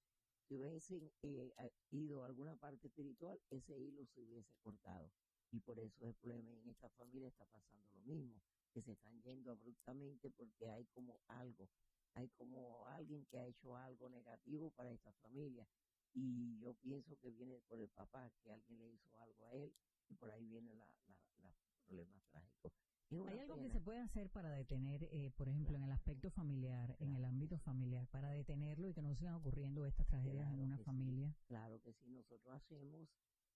Si 0.48 0.56
hubiesen 0.56 1.12
eh, 1.24 1.52
ido 1.92 2.24
a 2.24 2.28
alguna 2.28 2.56
parte 2.56 2.88
espiritual, 2.88 3.40
ese 3.50 3.78
hilo 3.78 4.06
se 4.14 4.22
hubiese 4.22 4.56
cortado. 4.62 5.12
Y 5.52 5.60
por 5.60 5.80
eso 5.80 6.08
el 6.08 6.14
problema 6.16 6.54
en 6.54 6.70
esta 6.70 6.90
familia 6.90 7.30
está 7.30 7.46
pasando 7.46 7.88
lo 7.94 8.02
mismo, 8.02 8.40
que 8.74 8.82
se 8.82 8.92
están 8.92 9.20
yendo 9.24 9.52
abruptamente 9.52 10.30
porque 10.30 10.70
hay 10.70 10.86
como 10.94 11.20
algo, 11.28 11.68
hay 12.14 12.30
como 12.30 12.88
alguien 12.88 13.26
que 13.26 13.38
ha 13.38 13.46
hecho 13.46 13.76
algo 13.76 14.10
negativo 14.10 14.72
para 14.72 14.92
esta 14.92 15.12
familia. 15.14 15.68
Y 16.14 16.58
yo 16.60 16.74
pienso 16.76 17.18
que 17.20 17.30
viene 17.32 17.60
por 17.68 17.80
el 17.80 17.90
papá, 17.90 18.32
que 18.42 18.52
alguien 18.52 18.80
le 18.80 18.90
hizo 18.90 19.20
algo 19.20 19.46
a 19.46 19.54
él, 19.54 19.74
y 20.10 20.16
por 20.16 20.32
ahí 20.32 20.46
vienen 20.46 20.78
los 20.78 20.90
la, 21.42 21.54
problemas 21.86 22.24
trágicos. 22.32 22.72
¿Hay 23.10 23.40
algo 23.40 23.62
que 23.62 23.70
se 23.70 23.80
puede 23.80 24.00
hacer 24.00 24.30
para 24.30 24.50
detener, 24.50 25.04
eh, 25.12 25.32
por 25.38 25.48
ejemplo, 25.48 25.78
en 25.78 25.84
el 25.84 25.92
aspecto 25.92 26.30
familiar, 26.32 26.96
en 27.00 27.14
el 27.14 27.24
ámbito 27.24 27.58
familiar, 27.60 28.06
para 28.08 28.32
detenerlo 28.32 28.90
y 28.90 28.94
que 28.94 29.02
no 29.02 29.16
sigan 29.16 29.36
ocurriendo 29.36 29.86
estas 29.86 30.08
tragedias 30.08 30.52
en 30.52 30.60
una 30.60 30.78
familia? 30.80 31.34
Claro 31.48 31.80
que 31.82 31.94
sí, 31.94 32.10
nosotros 32.10 32.54
hacemos 32.54 33.08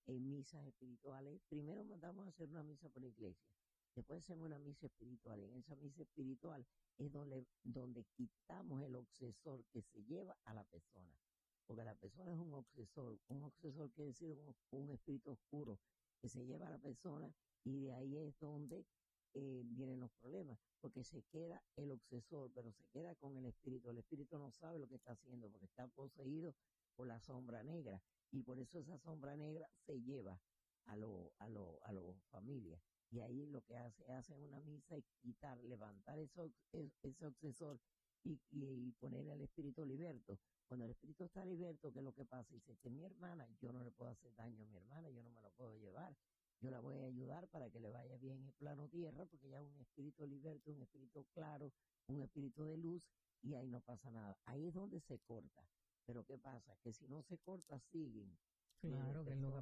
en 0.08 0.16
eh, 0.16 0.20
misas 0.20 0.66
espirituales. 0.66 1.42
Primero 1.50 1.84
mandamos 1.84 2.26
a 2.26 2.30
hacer 2.30 2.50
una 2.50 2.64
misa 2.64 2.88
por 2.90 3.02
la 3.02 3.10
iglesia, 3.10 3.52
después 3.96 4.20
hacemos 4.20 4.46
una 4.46 4.60
misa 4.60 4.86
espiritual. 4.86 5.44
En 5.44 5.56
esa 5.58 5.76
misa 5.76 6.04
espiritual 6.04 6.66
es 6.98 7.12
donde, 7.12 7.46
donde 7.64 8.06
quitamos 8.16 8.84
el 8.84 8.96
obsesor 8.96 9.64
que 9.72 9.82
se 9.82 10.04
lleva 10.04 10.38
a 10.46 10.54
la 10.54 10.64
persona. 10.64 11.18
Porque 11.66 11.84
la 11.84 11.96
persona 11.96 12.32
es 12.32 12.38
un 12.38 12.54
obsesor. 12.54 13.20
Un 13.28 13.44
obsesor 13.44 13.92
quiere 13.92 14.10
decir 14.10 14.38
un 14.72 14.90
espíritu 14.92 15.32
oscuro 15.32 15.80
que 16.22 16.30
se 16.30 16.46
lleva 16.46 16.68
a 16.68 16.72
la 16.72 16.78
persona 16.78 17.34
y 17.64 17.80
de 17.80 17.94
ahí 17.94 18.18
es 18.18 18.38
donde 18.40 18.86
eh, 19.34 19.62
vienen 19.64 20.02
los 20.02 20.12
problemas, 20.20 20.60
porque 20.82 21.06
se 21.06 21.24
queda 21.24 21.64
el 21.78 21.92
obsesor, 21.92 22.52
pero 22.54 22.72
se 22.74 22.84
queda 22.92 23.16
con 23.16 23.38
el 23.38 23.46
espíritu. 23.46 23.90
El 23.90 24.00
espíritu 24.00 24.38
no 24.38 24.52
sabe 24.52 24.80
lo 24.80 24.88
que 24.88 24.96
está 24.96 25.14
haciendo 25.14 25.50
porque 25.50 25.66
está 25.66 25.88
poseído 25.88 26.54
por 26.96 27.08
la 27.08 27.20
sombra 27.20 27.64
negra 27.64 28.02
y 28.32 28.44
por 28.44 28.60
eso 28.60 28.80
esa 28.80 28.98
sombra 28.98 29.38
negra 29.38 29.70
se 29.86 30.02
lleva 30.02 30.40
a 30.86 30.96
lo, 30.98 31.32
a 31.38 31.48
lo, 31.48 31.80
a 31.84 31.94
los 31.94 32.22
familias. 32.26 32.82
Y 33.12 33.20
ahí 33.20 33.46
lo 33.46 33.62
que 33.62 33.76
hace, 33.76 34.10
hace 34.12 34.34
una 34.36 34.60
misa 34.62 34.98
y 34.98 35.04
quitar, 35.22 35.58
levantar 35.64 36.18
ese, 36.20 36.52
ese 36.72 37.26
obsesor 37.26 37.80
y, 38.24 38.40
y, 38.52 38.92
poner 38.94 39.28
el 39.28 39.42
espíritu 39.42 39.86
liberto. 39.86 40.40
Cuando 40.68 40.86
el 40.86 40.92
espíritu 40.92 41.26
está 41.26 41.46
liberto, 41.46 41.92
¿qué 41.92 42.00
es 42.00 42.06
lo 42.06 42.14
que 42.14 42.26
pasa? 42.26 42.54
Dice 42.54 42.78
que 42.82 42.90
mi 42.90 43.04
hermana, 43.04 43.48
yo 43.60 43.74
no 43.74 43.84
le 43.84 43.92
puedo 43.92 44.12
hacer 44.12 44.34
daño 44.36 44.64
a 44.64 44.66
mi 44.68 44.78
hermana, 44.78 45.10
yo 45.10 45.22
no 45.22 45.30
me 45.32 45.42
lo 45.42 45.52
puedo 45.52 45.76
llevar 45.76 46.16
yo 46.62 46.70
la 46.70 46.80
voy 46.80 46.96
a 47.00 47.06
ayudar 47.06 47.48
para 47.48 47.72
que 47.72 47.80
le 47.80 47.90
vaya 47.90 48.16
bien 48.18 48.46
el 48.46 48.54
plano 48.54 48.88
tierra, 48.88 49.26
porque 49.26 49.50
ya 49.50 49.60
es 49.60 49.68
un 49.68 49.82
espíritu 49.82 50.28
liberto, 50.28 50.72
un 50.72 50.82
espíritu 50.84 51.26
claro, 51.34 51.74
un 52.08 52.22
espíritu 52.22 52.64
de 52.66 52.78
luz, 52.78 53.02
y 53.42 53.56
ahí 53.56 53.68
no 53.68 53.82
pasa 53.82 54.12
nada. 54.12 54.38
Ahí 54.46 54.68
es 54.68 54.74
donde 54.76 55.00
se 55.00 55.18
corta. 55.20 55.66
Pero 56.06 56.24
¿qué 56.24 56.38
pasa? 56.38 56.78
Que 56.84 56.94
si 56.94 57.08
no 57.08 57.24
se 57.24 57.40
corta, 57.40 57.80
siguen. 57.92 58.38
Claro, 58.80 59.26
que 59.26 59.32
es 59.32 59.38
lo 59.38 59.56
que 59.56 59.62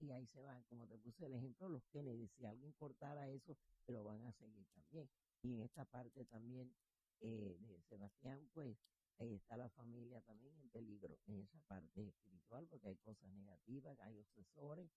y 0.00 0.10
ahí 0.10 0.26
se 0.26 0.40
van. 0.40 0.62
Como 0.64 0.86
te 0.86 0.98
puse 0.98 1.26
el 1.26 1.34
ejemplo, 1.34 1.68
los 1.68 1.84
Kennedy, 1.86 2.28
si 2.28 2.44
alguien 2.44 2.72
cortara 2.72 3.28
eso, 3.28 3.56
pero 3.84 4.04
van 4.04 4.24
a 4.24 4.32
seguir 4.32 4.66
también. 4.74 5.08
Y 5.42 5.54
en 5.54 5.60
esta 5.62 5.84
parte 5.84 6.24
también 6.24 6.74
eh, 7.20 7.56
de 7.60 7.80
Sebastián, 7.82 8.48
pues, 8.52 8.76
ahí 9.18 9.34
está 9.34 9.56
la 9.56 9.68
familia 9.70 10.20
también 10.22 10.56
en 10.58 10.70
peligro, 10.70 11.18
en 11.26 11.40
esa 11.40 11.60
parte 11.66 12.06
espiritual, 12.06 12.66
porque 12.68 12.88
hay 12.88 12.96
cosas 12.96 13.30
negativas, 13.32 13.98
hay 14.00 14.18
obsesores, 14.18 14.90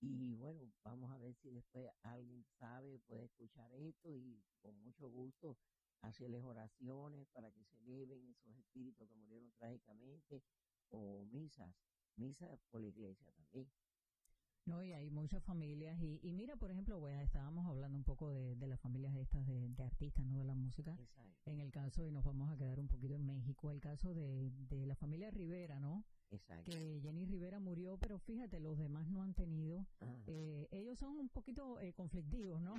y 0.00 0.36
bueno, 0.36 0.60
vamos 0.84 1.10
a 1.10 1.18
ver 1.18 1.34
si 1.34 1.50
después 1.50 1.90
alguien 2.02 2.44
sabe, 2.58 3.00
puede 3.00 3.24
escuchar 3.24 3.72
esto 3.74 4.14
y 4.14 4.40
con 4.60 4.80
mucho 4.82 5.08
gusto 5.08 5.58
hacerles 6.02 6.44
oraciones 6.44 7.26
para 7.32 7.50
que 7.50 7.64
se 7.64 7.76
eleven 7.78 8.24
esos 8.30 8.54
espíritus 8.56 9.08
que 9.08 9.14
murieron 9.16 9.50
trágicamente 9.58 10.42
o 10.90 11.24
misas, 11.24 11.74
misas 12.16 12.60
por 12.70 12.80
la 12.80 12.88
iglesia 12.88 13.28
también. 13.32 13.68
No, 14.68 14.84
y 14.84 14.92
hay 14.92 15.10
muchas 15.10 15.42
familias. 15.42 15.98
Y, 16.00 16.20
y 16.22 16.32
mira, 16.32 16.56
por 16.56 16.70
ejemplo, 16.70 17.00
bueno, 17.00 17.20
estábamos 17.20 17.66
hablando 17.66 17.96
un 17.96 18.04
poco 18.04 18.30
de, 18.30 18.54
de 18.54 18.66
las 18.66 18.78
familias 18.80 19.16
estas 19.16 19.46
de, 19.46 19.68
de, 19.68 19.82
artistas, 19.82 20.24
¿no? 20.26 20.38
De 20.38 20.44
la 20.44 20.54
música. 20.54 20.96
En 21.46 21.60
el 21.60 21.70
caso, 21.70 22.06
y 22.06 22.12
nos 22.12 22.24
vamos 22.24 22.50
a 22.52 22.56
quedar 22.56 22.78
un 22.78 22.88
poquito 22.88 23.14
en 23.14 23.24
México, 23.24 23.70
el 23.70 23.80
caso 23.80 24.12
de, 24.14 24.50
de 24.68 24.86
la 24.86 24.94
familia 24.94 25.30
Rivera, 25.30 25.80
¿no? 25.80 26.04
que 26.64 27.00
Jenny 27.02 27.24
Rivera 27.24 27.58
murió, 27.58 27.96
pero 27.98 28.18
fíjate, 28.18 28.60
los 28.60 28.76
demás 28.76 29.08
no 29.08 29.22
han 29.22 29.34
tenido. 29.34 29.86
Eh, 30.26 30.68
ellos 30.70 30.98
son 30.98 31.16
un 31.16 31.28
poquito 31.28 31.80
eh, 31.80 31.94
conflictivos, 31.94 32.60
¿no? 32.60 32.74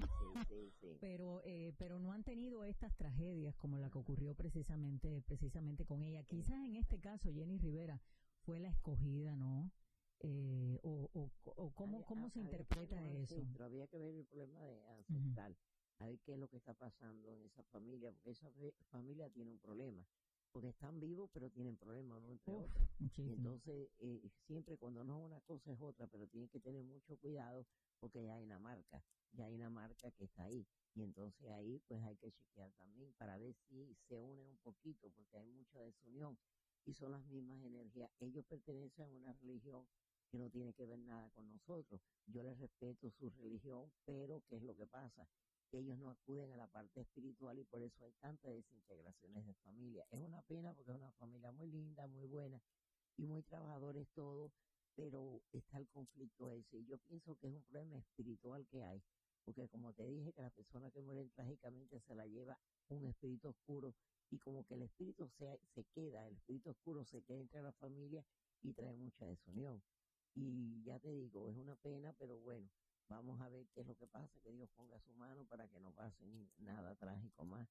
Sí, 0.48 0.72
sí, 0.80 0.88
pero, 1.02 1.42
eh, 1.44 1.74
pero 1.78 2.00
no 2.00 2.14
han 2.14 2.24
tenido 2.24 2.64
estas 2.64 2.96
tragedias 2.96 3.56
como 3.56 3.80
la 3.80 3.90
que 3.90 3.98
ocurrió 3.98 4.36
precisamente, 4.36 5.22
precisamente 5.22 5.86
con 5.86 6.04
ella. 6.04 6.24
Quizás 6.24 6.64
en 6.64 6.76
este 6.76 7.00
caso 7.00 7.32
Jenny 7.34 7.58
Rivera 7.58 8.00
fue 8.42 8.60
la 8.60 8.70
escogida, 8.70 9.36
¿no? 9.36 9.72
O, 10.22 11.10
o, 11.14 11.32
o 11.44 11.72
cómo, 11.76 12.06
cómo 12.06 12.30
se 12.30 12.40
interpreta 12.40 13.12
eso. 13.14 13.42
Había 13.60 13.88
que 13.88 13.98
ver 13.98 14.16
el 14.16 14.26
problema 14.26 14.62
de 14.64 14.86
ancestral, 14.88 15.58
a 16.00 16.06
ver 16.06 16.20
qué 16.20 16.34
es 16.34 16.40
lo 16.40 16.48
que 16.50 16.58
está 16.58 16.74
pasando 16.74 17.34
en 17.34 17.44
esa 17.46 17.64
familia, 17.64 18.12
porque 18.12 18.32
esa 18.32 18.50
familia 18.92 19.30
tiene 19.30 19.52
un 19.52 19.60
problema 19.60 20.06
porque 20.52 20.70
están 20.70 21.00
vivos 21.00 21.30
pero 21.34 21.50
tienen 21.50 21.78
problemas 21.78 22.22
¿no? 22.22 22.32
entre 22.32 22.54
otros. 22.54 22.90
entonces, 23.18 23.90
eh, 24.00 24.30
siempre 24.48 24.78
cuando 24.78 25.04
no 25.04 25.20
es 25.20 25.26
una 25.26 25.42
cosa 25.42 25.72
es 25.72 25.80
otra, 25.80 26.08
pero 26.08 26.28
tienen 26.28 26.50
que 26.50 26.60
tener 26.60 26.84
mucho 26.84 27.18
cuidado 27.18 27.66
porque 28.00 28.24
ya 28.24 28.36
hay 28.36 28.44
una 28.44 28.60
marca, 28.60 29.04
ya 29.34 29.46
hay 29.46 29.54
una 29.54 29.70
marca 29.70 30.12
que 30.12 30.24
está 30.24 30.44
ahí. 30.44 30.66
Y 30.96 31.04
entonces 31.04 31.50
ahí 31.52 31.80
pues 31.88 32.02
hay 32.04 32.16
que 32.18 32.32
chequear 32.32 32.72
también 32.74 33.14
para 33.14 33.38
ver 33.38 33.54
si 33.68 33.96
se 34.08 34.20
unen 34.20 34.48
un 34.48 34.58
poquito, 34.58 35.10
porque 35.12 35.38
hay 35.38 35.48
mucha 35.48 35.80
desunión 35.80 36.38
y 36.86 36.94
son 36.94 37.12
las 37.12 37.24
mismas 37.26 37.62
energías. 37.64 38.10
Ellos 38.20 38.46
pertenecen 38.46 39.06
a 39.06 39.18
una 39.18 39.34
religión 39.34 39.86
que 40.30 40.38
no 40.38 40.50
tiene 40.50 40.74
que 40.74 40.86
ver 40.86 41.00
nada 41.00 41.30
con 41.32 41.50
nosotros. 41.50 42.02
Yo 42.28 42.44
les 42.44 42.58
respeto 42.60 43.10
su 43.12 43.30
religión, 43.30 43.92
pero 44.06 44.44
¿qué 44.48 44.58
es 44.58 44.64
lo 44.64 44.76
que 44.76 44.86
pasa? 44.86 45.28
ellos 45.78 45.98
no 46.00 46.10
acuden 46.10 46.52
a 46.52 46.58
la 46.58 46.68
parte 46.68 47.02
espiritual 47.02 47.60
y 47.60 47.64
por 47.64 47.82
eso 47.84 48.04
hay 48.04 48.12
tantas 48.14 48.52
desintegraciones 48.54 49.46
de 49.46 49.54
familia. 49.56 50.06
Es 50.12 50.20
una 50.20 50.42
pena 50.42 50.74
porque 50.74 50.92
es 50.92 50.98
una 50.98 51.12
familia 51.14 51.52
muy 51.52 51.70
linda, 51.70 52.08
muy 52.08 52.26
buena 52.26 52.60
y 53.18 53.26
muy 53.26 53.44
trabajadores 53.44 54.08
todos, 54.16 54.52
pero 54.96 55.42
está 55.52 55.78
el 55.78 55.88
conflicto 55.90 56.52
ese. 56.52 56.84
Yo 56.86 56.98
pienso 57.00 57.36
que 57.36 57.48
es 57.48 57.54
un 57.54 57.64
problema 57.64 58.00
espiritual 58.00 58.66
que 58.68 58.84
hay, 58.84 59.02
porque 59.46 59.68
como 59.70 59.94
te 59.94 60.06
dije, 60.06 60.34
que 60.34 60.42
la 60.42 60.50
persona 60.50 60.90
que 60.92 61.02
muere 61.02 61.30
trágicamente 61.36 62.00
se 62.02 62.16
la 62.16 62.26
lleva 62.26 62.58
un 62.90 63.06
espíritu 63.06 63.50
oscuro 63.50 63.94
y 64.32 64.40
como 64.40 64.66
que 64.66 64.74
el 64.74 64.84
espíritu 64.84 65.28
se, 65.38 65.60
se 65.74 65.84
queda, 65.94 66.28
el 66.28 66.36
espíritu 66.36 66.72
oscuro 66.72 67.04
se 67.06 67.22
queda 67.22 67.40
entre 67.40 67.62
la 67.62 67.72
familia 67.74 68.26
y 68.62 68.74
trae 68.74 68.96
mucha 68.96 69.26
desunión. 69.26 69.82
Y 70.36 70.84
ya 70.84 71.00
te 71.00 71.12
digo, 71.14 71.50
es 71.50 71.58
una 71.58 71.76
pena, 71.76 72.14
pero 72.18 72.40
bueno, 72.40 72.70
vamos 73.08 73.42
a 73.42 73.50
ver 73.50 73.68
qué 73.74 73.82
es 73.82 73.88
lo 73.88 73.96
que 73.96 74.08
pasa, 74.08 74.40
que 74.42 74.52
Dios 74.52 74.70
ponga 74.76 75.00
su 75.00 75.14
mano 75.14 75.46
para 75.46 75.68
que 75.68 75.80
no 75.80 75.92
pase 75.92 76.26
ni 76.26 76.50
nada 76.60 76.96
trágico 76.96 77.44
más 77.46 77.68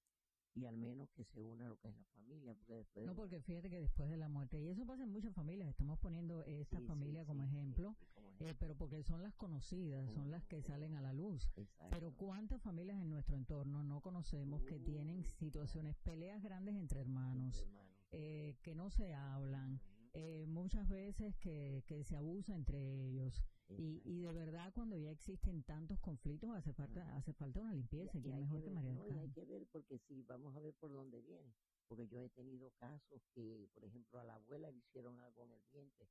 y 0.59 0.67
al 0.67 0.77
menos 0.77 1.09
que 1.11 1.25
se 1.25 1.43
una 1.43 1.69
lo 1.69 1.79
que 1.79 1.88
es 1.88 1.97
la 1.97 2.05
familia. 2.05 2.55
Porque 2.55 2.75
después 2.75 3.07
no, 3.07 3.15
porque 3.15 3.41
fíjate 3.41 3.71
que 3.71 3.81
después 3.81 4.11
de 4.11 4.17
la 4.17 4.29
muerte, 4.29 4.61
y 4.61 4.69
eso 4.69 4.85
pasa 4.85 5.05
en 5.05 5.12
muchas 5.12 5.35
familias, 5.35 5.69
estamos 5.69 5.99
poniendo 5.99 6.45
esta 6.45 6.81
familia 6.81 7.25
como, 7.25 7.45
ejemplo, 7.45 7.97
eh, 8.41 8.55
pero 8.59 8.77
porque 8.77 9.03
son 9.03 9.23
las 9.23 9.35
conocidas, 9.35 10.11
son 10.12 10.31
las 10.31 10.45
que 10.47 10.62
salen 10.62 10.95
a 10.95 11.00
la 11.00 11.12
luz. 11.12 11.49
Pero 11.91 12.12
¿cuántas 12.12 12.61
familias 12.62 12.99
en 13.00 13.11
nuestro 13.11 13.37
entorno 13.37 13.83
no 13.83 14.00
conocemos 14.00 14.62
que 14.65 14.79
tienen 14.81 15.25
situaciones, 15.25 15.97
peleas 15.97 16.43
grandes 16.43 16.75
entre 16.77 17.00
hermanos, 17.00 17.67
eh, 18.11 18.57
que 18.62 18.75
no 18.75 18.91
se 18.91 19.15
hablan? 19.15 19.81
Eh, 20.21 20.47
muchas 20.49 20.89
veces 20.89 21.37
que, 21.37 21.85
que 21.87 22.03
se 22.03 22.17
abusa 22.17 22.55
entre 22.57 22.77
ellos, 23.07 23.41
y, 23.69 24.03
y 24.05 24.21
de 24.23 24.33
verdad, 24.33 24.73
cuando 24.75 24.97
ya 24.97 25.11
existen 25.11 25.63
tantos 25.63 26.01
conflictos, 26.01 26.51
hace 26.57 26.73
falta, 26.73 27.15
hace 27.17 27.33
falta 27.35 27.61
una 27.61 27.73
limpieza. 27.73 28.19
Y, 28.19 28.23
mejor 28.23 28.63
que, 28.65 28.71
María 28.71 28.95
no, 28.95 29.21
Hay 29.21 29.31
que 29.31 29.45
ver, 29.45 29.67
porque 29.71 29.99
sí, 29.99 30.23
vamos 30.23 30.57
a 30.57 30.61
ver 30.61 30.75
por 30.75 30.91
dónde 30.91 31.21
viene. 31.21 31.55
Porque 31.87 32.09
yo 32.09 32.21
he 32.21 32.29
tenido 32.31 32.73
casos 32.79 33.23
que, 33.33 33.69
por 33.75 33.85
ejemplo, 33.85 34.19
a 34.19 34.25
la 34.25 34.35
abuela 34.35 34.71
le 34.71 34.79
hicieron 34.79 35.21
algo 35.21 35.45
en 35.45 35.53
el 35.53 35.63
vientre 35.73 36.09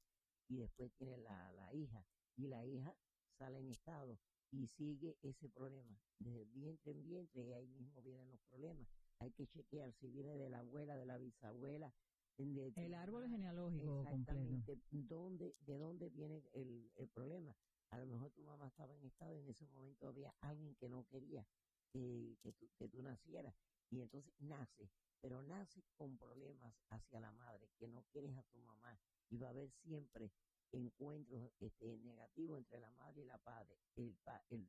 y 0.48 0.58
después 0.58 0.92
tiene 0.94 1.18
la, 1.18 1.52
la 1.52 1.74
hija. 1.74 2.06
Y 2.38 2.48
la 2.48 2.66
hija 2.66 2.96
sale 3.38 3.60
en 3.60 3.70
estado 3.70 4.18
y 4.52 4.68
sigue 4.68 5.18
ese 5.22 5.50
problema. 5.50 6.00
Desde 6.20 6.46
vientre 6.46 6.92
en 6.92 7.04
vientre 7.04 7.46
y 7.46 7.52
ahí 7.52 7.68
mismo 7.68 8.02
vienen 8.02 8.30
los 8.30 8.40
problemas. 8.50 8.88
Hay 9.20 9.32
que 9.32 9.48
chequear 9.48 9.92
si 9.94 10.08
viene 10.10 10.38
de 10.38 10.50
la 10.50 10.60
abuela, 10.60 10.96
de 10.96 11.06
la 11.06 11.18
bisabuela, 11.18 11.92
el 12.38 12.94
árbol 12.94 13.27
genealógico 13.27 14.06
completo. 14.06 14.77
Dónde, 14.91 15.56
¿De 15.62 15.77
dónde 15.77 16.10
viene 16.10 16.44
el, 16.53 16.91
el, 16.96 17.08
problema? 17.10 17.56
A 17.89 17.98
lo 17.98 18.06
mejor 18.06 18.32
tu 18.32 18.44
mamá 18.44 18.67
estaba 18.67 18.94
en 18.96 19.03
estado 19.06 19.36
y 19.36 19.39
en 19.39 19.50
ese 19.50 19.65
momento 19.67 20.08
había 20.08 20.34
alguien 20.41 20.75
que 20.75 20.88
no 20.89 21.06
quería 21.08 21.46
que, 21.91 22.38
que, 22.41 22.53
tú, 22.53 22.70
que 22.77 22.88
tú 22.89 23.01
nacieras. 23.01 23.56
Y 23.89 24.01
entonces 24.01 24.34
nace, 24.39 24.89
pero 25.22 25.41
nace 25.41 25.84
con 25.96 26.17
problemas 26.17 26.75
hacia 26.89 27.20
la 27.20 27.32
madre, 27.32 27.70
que 27.79 27.88
no 27.88 28.03
quieres 28.12 28.36
a 28.38 28.44
tu 28.44 28.60
mamá. 28.60 29.00
Y 29.29 29.38
va 29.38 29.48
a 29.48 29.51
haber 29.51 29.72
siempre 29.72 30.32
encuentros 30.72 31.50
este, 31.60 31.98
negativos 31.98 32.60
entre 32.60 32.79
la 32.79 32.91
madre 32.91 33.22
y 33.22 33.25
la 33.25 33.38
padre, 33.39 33.79
el, 33.96 34.15
el, 34.50 34.67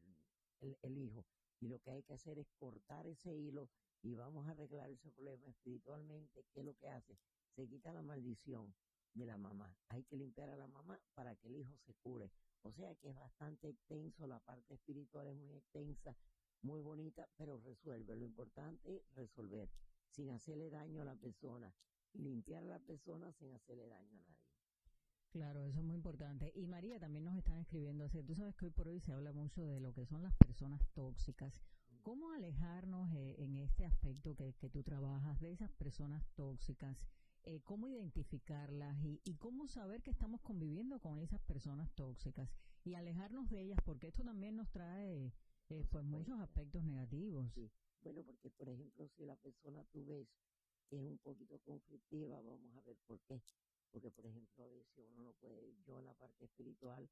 el, 0.60 0.78
el 0.82 0.98
hijo. 0.98 1.26
Y 1.60 1.68
lo 1.68 1.80
que 1.80 1.90
hay 1.90 2.02
que 2.02 2.14
hacer 2.14 2.38
es 2.38 2.48
cortar 2.58 3.06
ese 3.06 3.36
hilo 3.36 3.68
y 4.02 4.14
vamos 4.14 4.46
a 4.46 4.52
arreglar 4.52 4.90
ese 4.90 5.10
problema 5.10 5.48
espiritualmente. 5.48 6.44
¿Qué 6.52 6.60
es 6.60 6.66
lo 6.66 6.74
que 6.76 6.88
hace? 6.88 7.18
Se 7.58 7.66
quita 7.66 7.92
la 7.92 8.02
maldición 8.02 8.72
de 9.14 9.26
la 9.26 9.36
mamá. 9.36 9.76
Hay 9.88 10.04
que 10.04 10.16
limpiar 10.16 10.48
a 10.48 10.56
la 10.56 10.68
mamá 10.68 11.00
para 11.14 11.34
que 11.34 11.48
el 11.48 11.56
hijo 11.56 11.76
se 11.84 11.92
cure. 11.94 12.30
O 12.62 12.70
sea 12.70 12.94
que 12.94 13.08
es 13.08 13.16
bastante 13.16 13.68
extenso, 13.68 14.28
la 14.28 14.38
parte 14.38 14.74
espiritual 14.74 15.26
es 15.26 15.36
muy 15.36 15.56
extensa, 15.56 16.16
muy 16.62 16.80
bonita, 16.80 17.28
pero 17.36 17.58
resuelve. 17.58 18.14
Lo 18.14 18.24
importante 18.24 18.94
es 18.94 19.02
resolver, 19.16 19.68
sin 20.12 20.30
hacerle 20.30 20.70
daño 20.70 21.02
a 21.02 21.04
la 21.04 21.16
persona, 21.16 21.74
limpiar 22.12 22.62
a 22.62 22.68
la 22.68 22.78
persona 22.78 23.32
sin 23.32 23.50
hacerle 23.50 23.88
daño 23.88 24.20
a 24.20 24.22
nadie. 24.22 24.38
Claro, 25.30 25.64
eso 25.64 25.80
es 25.80 25.84
muy 25.84 25.96
importante. 25.96 26.52
Y 26.54 26.68
María 26.68 27.00
también 27.00 27.24
nos 27.24 27.36
están 27.36 27.58
escribiendo, 27.58 28.04
así, 28.04 28.22
tú 28.22 28.36
sabes 28.36 28.54
que 28.54 28.66
hoy 28.66 28.70
por 28.70 28.86
hoy 28.86 29.00
se 29.00 29.12
habla 29.12 29.32
mucho 29.32 29.64
de 29.64 29.80
lo 29.80 29.92
que 29.92 30.06
son 30.06 30.22
las 30.22 30.34
personas 30.36 30.80
tóxicas. 30.94 31.60
¿Cómo 32.02 32.30
alejarnos 32.30 33.12
eh, 33.14 33.34
en 33.38 33.56
este 33.56 33.84
aspecto 33.84 34.36
que, 34.36 34.54
que 34.54 34.70
tú 34.70 34.84
trabajas 34.84 35.40
de 35.40 35.50
esas 35.50 35.72
personas 35.72 36.24
tóxicas? 36.36 36.96
Eh, 37.44 37.60
cómo 37.64 37.88
identificarlas 37.88 38.96
y, 39.02 39.34
cómo 39.36 39.68
saber 39.68 40.02
que 40.02 40.10
estamos 40.10 40.40
conviviendo 40.42 41.00
con 41.00 41.18
esas 41.18 41.40
personas 41.40 41.90
tóxicas 41.94 42.50
y 42.84 42.94
alejarnos 42.94 43.48
de 43.48 43.62
ellas, 43.62 43.78
porque 43.84 44.08
esto 44.08 44.22
también 44.22 44.56
nos 44.56 44.70
trae 44.70 45.32
eh, 45.68 45.84
pues 45.90 46.04
muchos 46.04 46.38
aspectos 46.40 46.84
negativos. 46.84 47.50
Bueno, 48.02 48.22
porque 48.24 48.50
por 48.50 48.68
ejemplo, 48.68 49.08
si 49.16 49.24
la 49.24 49.36
persona 49.36 49.84
tú 49.92 50.04
ves 50.04 50.28
que 50.88 50.96
es 50.96 51.02
un 51.02 51.18
poquito 51.18 51.58
conflictiva, 51.60 52.40
vamos 52.40 52.74
a 52.76 52.80
ver 52.82 52.96
por 53.06 53.18
qué. 53.20 53.40
Porque 53.90 54.10
por 54.10 54.26
ejemplo, 54.26 54.64
a 54.64 54.68
veces 54.68 55.04
uno 55.10 55.22
no 55.22 55.32
puede, 55.34 55.74
yo 55.86 55.98
en 55.98 56.06
la 56.06 56.14
parte 56.14 56.44
espiritual, 56.44 57.08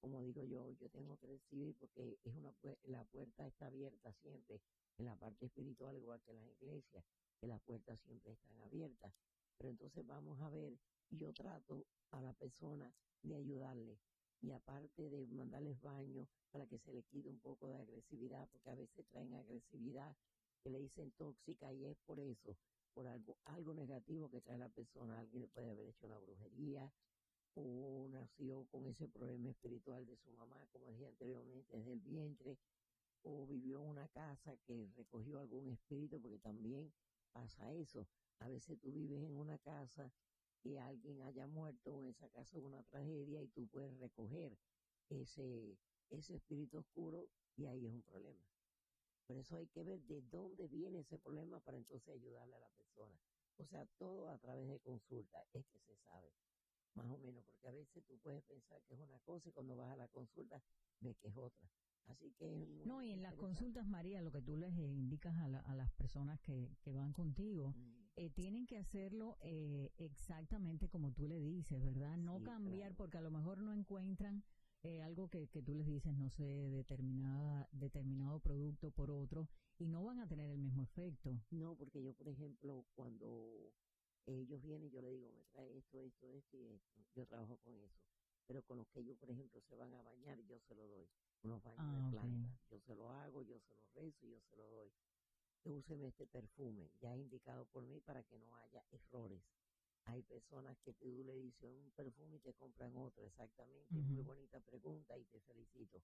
como 0.00 0.22
digo 0.22 0.44
yo, 0.44 0.70
yo 0.72 0.88
tengo 0.90 1.16
que 1.18 1.26
recibir 1.26 1.74
porque 1.78 2.16
es 2.22 2.34
una 2.34 2.54
la 2.84 3.04
puerta 3.04 3.46
está 3.46 3.66
abierta 3.66 4.12
siempre 4.22 4.60
en 4.98 5.06
la 5.06 5.16
parte 5.16 5.46
espiritual, 5.46 5.96
igual 5.96 6.20
que 6.22 6.30
en 6.30 6.36
las 6.36 6.48
iglesias, 6.60 7.04
que 7.40 7.46
las 7.46 7.60
puertas 7.62 7.98
siempre 8.00 8.32
están 8.32 8.60
abiertas 8.62 9.12
pero 9.60 9.72
entonces 9.72 10.06
vamos 10.06 10.40
a 10.40 10.48
ver, 10.48 10.72
yo 11.10 11.34
trato 11.34 11.84
a 12.12 12.22
la 12.22 12.32
persona 12.32 12.90
de 13.22 13.34
ayudarle 13.34 13.98
y 14.40 14.52
aparte 14.52 15.10
de 15.10 15.26
mandarles 15.26 15.78
baño 15.82 16.26
para 16.50 16.66
que 16.66 16.78
se 16.78 16.94
le 16.94 17.02
quite 17.02 17.28
un 17.28 17.38
poco 17.40 17.68
de 17.68 17.76
agresividad, 17.76 18.48
porque 18.48 18.70
a 18.70 18.74
veces 18.74 19.06
traen 19.10 19.34
agresividad 19.34 20.16
que 20.62 20.70
le 20.70 20.78
dicen 20.78 21.12
tóxica 21.12 21.70
y 21.74 21.84
es 21.84 21.98
por 22.06 22.18
eso, 22.20 22.56
por 22.94 23.06
algo, 23.06 23.36
algo 23.44 23.74
negativo 23.74 24.30
que 24.30 24.40
trae 24.40 24.56
la 24.56 24.70
persona, 24.70 25.18
alguien 25.18 25.42
le 25.42 25.48
puede 25.48 25.68
haber 25.68 25.88
hecho 25.88 26.06
una 26.06 26.18
brujería 26.18 26.90
o 27.52 28.08
nació 28.08 28.64
con 28.70 28.86
ese 28.86 29.08
problema 29.08 29.50
espiritual 29.50 30.06
de 30.06 30.16
su 30.16 30.30
mamá, 30.30 30.66
como 30.72 30.90
dije 30.90 31.04
anteriormente, 31.04 31.76
desde 31.76 31.92
el 31.92 32.00
vientre, 32.00 32.56
o 33.24 33.46
vivió 33.46 33.82
en 33.82 33.88
una 33.90 34.08
casa 34.08 34.56
que 34.66 34.88
recogió 34.96 35.38
algún 35.38 35.68
espíritu, 35.68 36.18
porque 36.18 36.38
también 36.38 36.90
pasa 37.32 37.74
eso. 37.74 38.08
A 38.40 38.48
veces 38.48 38.78
tú 38.80 38.90
vives 38.92 39.22
en 39.22 39.36
una 39.36 39.58
casa 39.58 40.12
y 40.62 40.76
alguien 40.76 41.22
haya 41.22 41.46
muerto 41.46 41.94
o 41.94 42.00
en 42.00 42.08
esa 42.08 42.28
casa 42.30 42.58
hubo 42.58 42.68
una 42.68 42.82
tragedia 42.84 43.42
y 43.42 43.48
tú 43.48 43.66
puedes 43.68 43.96
recoger 43.98 44.58
ese, 45.08 45.78
ese 46.10 46.36
espíritu 46.36 46.78
oscuro 46.78 47.28
y 47.56 47.66
ahí 47.66 47.86
es 47.86 47.92
un 47.92 48.02
problema. 48.02 48.44
Por 49.26 49.36
eso 49.38 49.56
hay 49.56 49.66
que 49.68 49.82
ver 49.82 50.00
de 50.02 50.22
dónde 50.22 50.66
viene 50.68 51.00
ese 51.00 51.18
problema 51.18 51.60
para 51.60 51.78
entonces 51.78 52.08
ayudarle 52.14 52.56
a 52.56 52.60
la 52.60 52.68
persona. 52.70 53.16
O 53.58 53.64
sea, 53.66 53.86
todo 53.98 54.28
a 54.28 54.38
través 54.38 54.68
de 54.68 54.80
consulta 54.80 55.44
es 55.52 55.66
que 55.66 55.78
se 55.80 55.96
sabe, 55.98 56.32
más 56.94 57.06
o 57.06 57.18
menos, 57.18 57.44
porque 57.44 57.68
a 57.68 57.72
veces 57.72 58.02
tú 58.06 58.18
puedes 58.18 58.42
pensar 58.44 58.82
que 58.88 58.94
es 58.94 59.00
una 59.00 59.18
cosa 59.20 59.48
y 59.48 59.52
cuando 59.52 59.76
vas 59.76 59.90
a 59.90 59.96
la 59.96 60.08
consulta 60.08 60.62
ves 61.00 61.16
que 61.18 61.28
es 61.28 61.36
otra. 61.36 61.70
Así 62.06 62.32
que 62.32 62.66
no, 62.84 63.02
y 63.02 63.12
en 63.12 63.22
las 63.22 63.34
consultas, 63.34 63.86
María, 63.86 64.20
lo 64.22 64.32
que 64.32 64.42
tú 64.42 64.56
les 64.56 64.76
indicas 64.76 65.36
a, 65.36 65.44
a 65.44 65.74
las 65.76 65.92
personas 65.92 66.40
que, 66.40 66.74
que 66.80 66.92
van 66.92 67.12
contigo, 67.12 67.74
mm. 67.76 67.99
Eh, 68.16 68.30
tienen 68.30 68.66
que 68.66 68.78
hacerlo 68.78 69.38
eh, 69.42 69.92
exactamente 69.98 70.88
como 70.88 71.12
tú 71.12 71.26
le 71.26 71.40
dices, 71.40 71.82
¿verdad? 71.82 72.16
No 72.16 72.42
cambiar 72.42 72.94
porque 72.94 73.18
a 73.18 73.22
lo 73.22 73.30
mejor 73.30 73.62
no 73.62 73.72
encuentran 73.72 74.44
eh, 74.82 75.02
algo 75.02 75.28
que, 75.28 75.48
que 75.48 75.62
tú 75.62 75.74
les 75.74 75.86
dices, 75.86 76.16
no 76.16 76.30
sé, 76.30 76.70
determinada, 76.70 77.68
determinado 77.72 78.40
producto 78.40 78.90
por 78.90 79.10
otro 79.10 79.48
y 79.78 79.88
no 79.88 80.04
van 80.04 80.20
a 80.20 80.26
tener 80.26 80.50
el 80.50 80.58
mismo 80.58 80.82
efecto. 80.82 81.38
No, 81.50 81.74
porque 81.76 82.02
yo, 82.02 82.14
por 82.14 82.28
ejemplo, 82.28 82.86
cuando 82.94 83.72
ellos 84.26 84.62
vienen, 84.62 84.90
yo 84.90 85.02
le 85.02 85.10
digo, 85.10 85.32
me 85.32 85.44
trae 85.52 85.76
esto, 85.76 86.00
esto, 86.02 86.30
esto 86.32 86.58
y 86.58 86.66
esto. 86.66 87.00
Yo 87.14 87.26
trabajo 87.26 87.58
con 87.58 87.76
eso. 87.76 88.00
Pero 88.46 88.62
con 88.62 88.78
los 88.78 88.88
que 88.88 89.00
ellos, 89.00 89.16
por 89.18 89.30
ejemplo, 89.30 89.60
se 89.60 89.76
van 89.76 89.94
a 89.94 90.02
bañar, 90.02 90.40
yo 90.42 90.58
se 90.60 90.74
lo 90.74 90.86
doy 90.88 91.08
unos 91.42 91.62
baños 91.62 91.92
de 91.92 91.98
ah, 91.98 92.08
planta. 92.10 92.58
Yo 92.70 92.80
se 92.80 92.94
lo 92.94 93.10
hago, 93.10 93.42
yo 93.42 93.58
se 93.60 93.74
lo 93.74 93.82
rezo 93.94 94.26
y 94.26 94.30
yo 94.30 94.40
se 94.40 94.56
lo 94.56 94.68
doy. 94.70 94.90
Úseme 95.64 96.08
este 96.08 96.26
perfume, 96.26 96.90
ya 97.00 97.16
indicado 97.16 97.66
por 97.66 97.84
mí 97.84 98.00
para 98.00 98.22
que 98.24 98.38
no 98.38 98.56
haya 98.56 98.82
errores. 98.92 99.42
Hay 100.04 100.22
personas 100.22 100.78
que 100.84 100.94
tú 100.94 101.22
le 101.24 101.34
dices 101.36 101.64
un 101.64 101.90
perfume 101.92 102.36
y 102.36 102.40
te 102.40 102.54
compran 102.54 102.96
otro, 102.96 103.26
exactamente. 103.26 104.00
Muy 104.00 104.22
bonita 104.22 104.60
pregunta 104.60 105.18
y 105.18 105.24
te 105.26 105.40
felicito. 105.40 106.02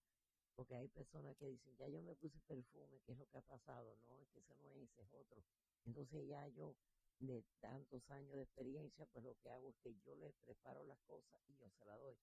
Porque 0.54 0.76
hay 0.76 0.88
personas 0.88 1.36
que 1.36 1.46
dicen, 1.48 1.76
ya 1.78 1.88
yo 1.88 2.02
me 2.02 2.14
puse 2.16 2.38
perfume, 2.46 3.00
¿qué 3.06 3.12
es 3.12 3.18
lo 3.18 3.26
que 3.28 3.38
ha 3.38 3.42
pasado? 3.42 3.96
No, 4.06 4.20
es 4.20 4.28
que 4.28 4.40
ese 4.40 4.54
no 4.56 4.72
es, 4.74 4.90
es 4.98 5.12
otro. 5.12 5.42
Entonces 5.86 6.28
ya 6.28 6.46
yo, 6.48 6.76
de 7.20 7.42
tantos 7.60 8.02
años 8.10 8.36
de 8.36 8.42
experiencia, 8.42 9.06
pues 9.06 9.24
lo 9.24 9.34
que 9.42 9.50
hago 9.50 9.70
es 9.70 9.76
que 9.82 9.94
yo 10.04 10.16
le 10.16 10.32
preparo 10.44 10.84
las 10.84 10.98
cosas 11.06 11.40
y 11.48 11.56
yo 11.56 11.70
se 11.78 11.84
la 11.86 11.96
doy. 11.96 12.16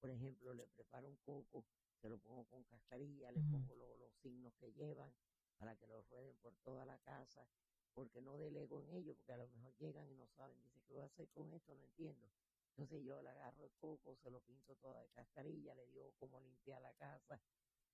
Por 0.00 0.10
ejemplo, 0.10 0.54
le 0.54 0.66
preparo 0.68 1.08
un 1.08 1.16
coco 1.24 1.64
se 2.00 2.08
lo 2.08 2.18
pongo 2.18 2.44
con 2.46 2.64
cascarilla, 2.64 3.30
le 3.32 3.42
pongo 3.42 3.76
los 3.98 4.12
signos 4.22 4.54
que 4.54 4.72
llevan 4.72 5.12
para 5.60 5.76
que 5.76 5.86
lo 5.86 6.00
rueden 6.10 6.34
por 6.38 6.56
toda 6.64 6.86
la 6.86 6.98
casa, 7.00 7.46
porque 7.92 8.22
no 8.22 8.38
delego 8.38 8.80
en 8.80 8.90
ellos, 8.92 9.14
porque 9.16 9.34
a 9.34 9.36
lo 9.36 9.46
mejor 9.48 9.76
llegan 9.76 10.10
y 10.10 10.14
no 10.14 10.26
saben, 10.28 10.58
dice, 10.62 10.80
¿qué 10.86 10.94
voy 10.94 11.02
a 11.02 11.06
hacer 11.06 11.28
con 11.28 11.52
esto? 11.52 11.74
No 11.74 11.84
entiendo. 11.84 12.30
Entonces 12.70 13.04
yo 13.04 13.20
le 13.20 13.28
agarro 13.28 13.64
el 13.64 13.72
coco, 13.78 14.16
se 14.16 14.30
lo 14.30 14.40
pinto 14.40 14.74
toda 14.76 15.02
de 15.02 15.10
cascarilla, 15.10 15.74
le 15.74 15.86
digo 15.88 16.14
cómo 16.18 16.40
limpiar 16.40 16.80
la 16.80 16.94
casa 16.94 17.38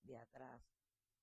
de 0.03 0.17
atrás 0.17 0.63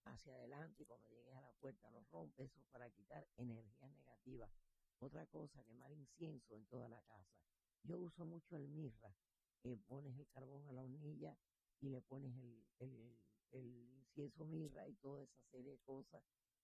hacia 0.03 0.35
adelante 0.35 0.83
y 0.83 0.85
cuando 0.85 1.07
llegues 1.07 1.33
a 1.33 1.41
la 1.41 1.53
puerta 1.53 1.89
lo 1.91 2.03
rompe, 2.11 2.43
eso 2.43 2.61
para 2.71 2.89
quitar 2.89 3.25
energías 3.37 3.91
negativas. 3.93 4.51
Otra 4.99 5.25
cosa, 5.27 5.63
quemar 5.63 5.93
incienso 5.93 6.55
en 6.55 6.65
toda 6.65 6.89
la 6.89 7.01
casa. 7.03 7.39
Yo 7.83 7.99
uso 7.99 8.25
mucho 8.25 8.57
el 8.57 8.67
mirra, 8.67 9.15
eh, 9.63 9.77
pones 9.87 10.17
el 10.17 10.27
carbón 10.27 10.67
a 10.67 10.73
la 10.73 10.83
hornilla 10.83 11.37
y 11.79 11.87
le 11.87 12.01
pones 12.01 12.35
el, 12.35 13.17
el, 13.51 14.02
incienso 14.13 14.45
mirra 14.45 14.87
y 14.87 14.93
toda 14.95 15.23
esa 15.23 15.41
serie 15.49 15.71
de 15.71 15.79
cosas, 15.79 16.23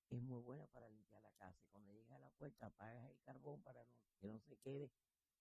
es 0.10 0.22
muy 0.22 0.40
buena 0.42 0.68
para 0.68 0.88
limpiar 0.90 1.22
la 1.24 1.32
casa. 1.34 1.60
Y 1.64 1.70
cuando 1.72 1.92
llegas 1.92 2.12
a 2.12 2.20
la 2.20 2.30
puerta, 2.32 2.68
apagas 2.68 3.10
el 3.10 3.20
carbón 3.22 3.62
para 3.64 3.84
que 4.20 4.28
no 4.28 4.40
se 4.40 4.56
quede 4.58 4.92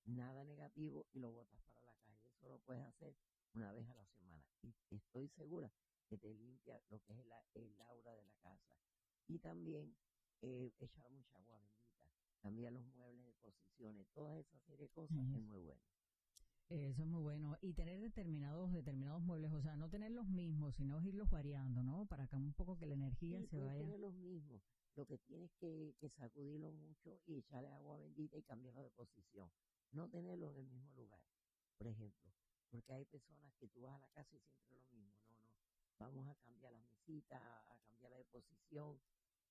nada 0.05 0.45
negativo 0.45 1.07
y 1.13 1.19
lo 1.21 1.33
botas 1.33 1.61
para 1.65 1.83
la 1.83 1.95
calle. 1.97 2.29
Eso 2.31 2.49
lo 2.49 2.59
puedes 2.61 2.83
hacer 2.83 3.15
una 3.53 3.73
vez 3.73 3.89
a 3.91 3.95
la 3.95 4.07
semana. 4.07 4.45
Y 4.63 4.97
estoy 4.97 5.29
segura 5.29 5.71
que 6.09 6.17
te 6.17 6.33
limpia 6.33 6.81
lo 6.89 6.99
que 7.03 7.13
es 7.13 7.19
el, 7.19 7.33
el 7.55 7.81
aura 7.83 8.15
de 8.15 8.25
la 8.25 8.37
casa. 8.37 8.75
Y 9.27 9.39
también 9.39 9.95
eh, 10.41 10.73
echar 10.79 11.11
mucha 11.11 11.39
agua 11.39 11.59
bendita, 11.59 12.11
cambiar 12.41 12.73
los 12.73 12.85
muebles 12.95 13.27
de 13.27 13.35
posiciones, 13.35 14.09
todas 14.15 14.39
esas 14.39 14.63
serie 14.63 14.87
de 14.87 14.93
cosas 14.93 15.19
es 15.19 15.43
muy 15.43 15.61
bueno. 15.61 15.83
Eso 16.71 17.03
es 17.03 17.09
muy 17.09 17.23
bueno. 17.23 17.57
Y 17.63 17.73
tener 17.73 17.99
determinados, 18.01 18.73
determinados 18.73 19.23
muebles, 19.23 19.53
o 19.53 19.63
sea, 19.63 19.77
no 19.77 19.89
tener 19.89 20.11
los 20.13 20.29
mismos, 20.29 20.75
sino 20.77 21.01
irlos 21.03 21.31
variando, 21.31 21.83
¿no? 21.83 22.05
Para 22.07 22.27
que 22.27 22.37
un 22.37 22.53
poco 22.53 22.77
que 22.79 22.87
la 22.87 22.95
energía 22.95 23.39
Sí, 23.41 23.47
se 23.47 23.59
vaya. 23.59 23.79
tener 23.81 24.01
los 24.01 24.15
mismos. 24.15 24.63
Lo 24.95 25.07
que 25.07 25.17
tienes 25.19 25.51
que, 25.55 25.95
que 25.99 26.09
sacudirlo 26.11 26.71
mucho 26.73 27.21
y 27.27 27.37
echarle 27.39 27.71
agua 27.71 27.97
bendita 27.97 28.37
y 28.37 28.43
cambiarlo 28.43 28.83
de 28.83 28.91
posición. 28.91 29.51
No 29.93 30.09
tenerlo 30.11 30.51
en 30.51 30.59
el 30.59 30.67
mismo 30.67 30.93
lugar, 30.95 31.23
por 31.79 31.87
ejemplo. 31.87 32.31
Porque 32.71 32.93
hay 32.93 33.05
personas 33.07 33.55
que 33.55 33.69
tú 33.69 33.81
vas 33.83 33.95
a 33.95 34.01
la 34.01 34.09
casa 34.11 34.37
y 34.37 34.41
siempre 34.41 34.75
lo 34.77 34.83
mismo. 34.91 35.15
No, 35.31 35.37
no. 35.39 35.49
Vamos 35.99 36.29
a 36.29 36.35
cambiar 36.37 36.73
las 36.73 36.83
mesitas, 36.83 37.41
a, 37.41 37.73
a 37.73 37.79
cambiarla 37.79 38.19
de 38.19 38.25
posición. 38.27 39.01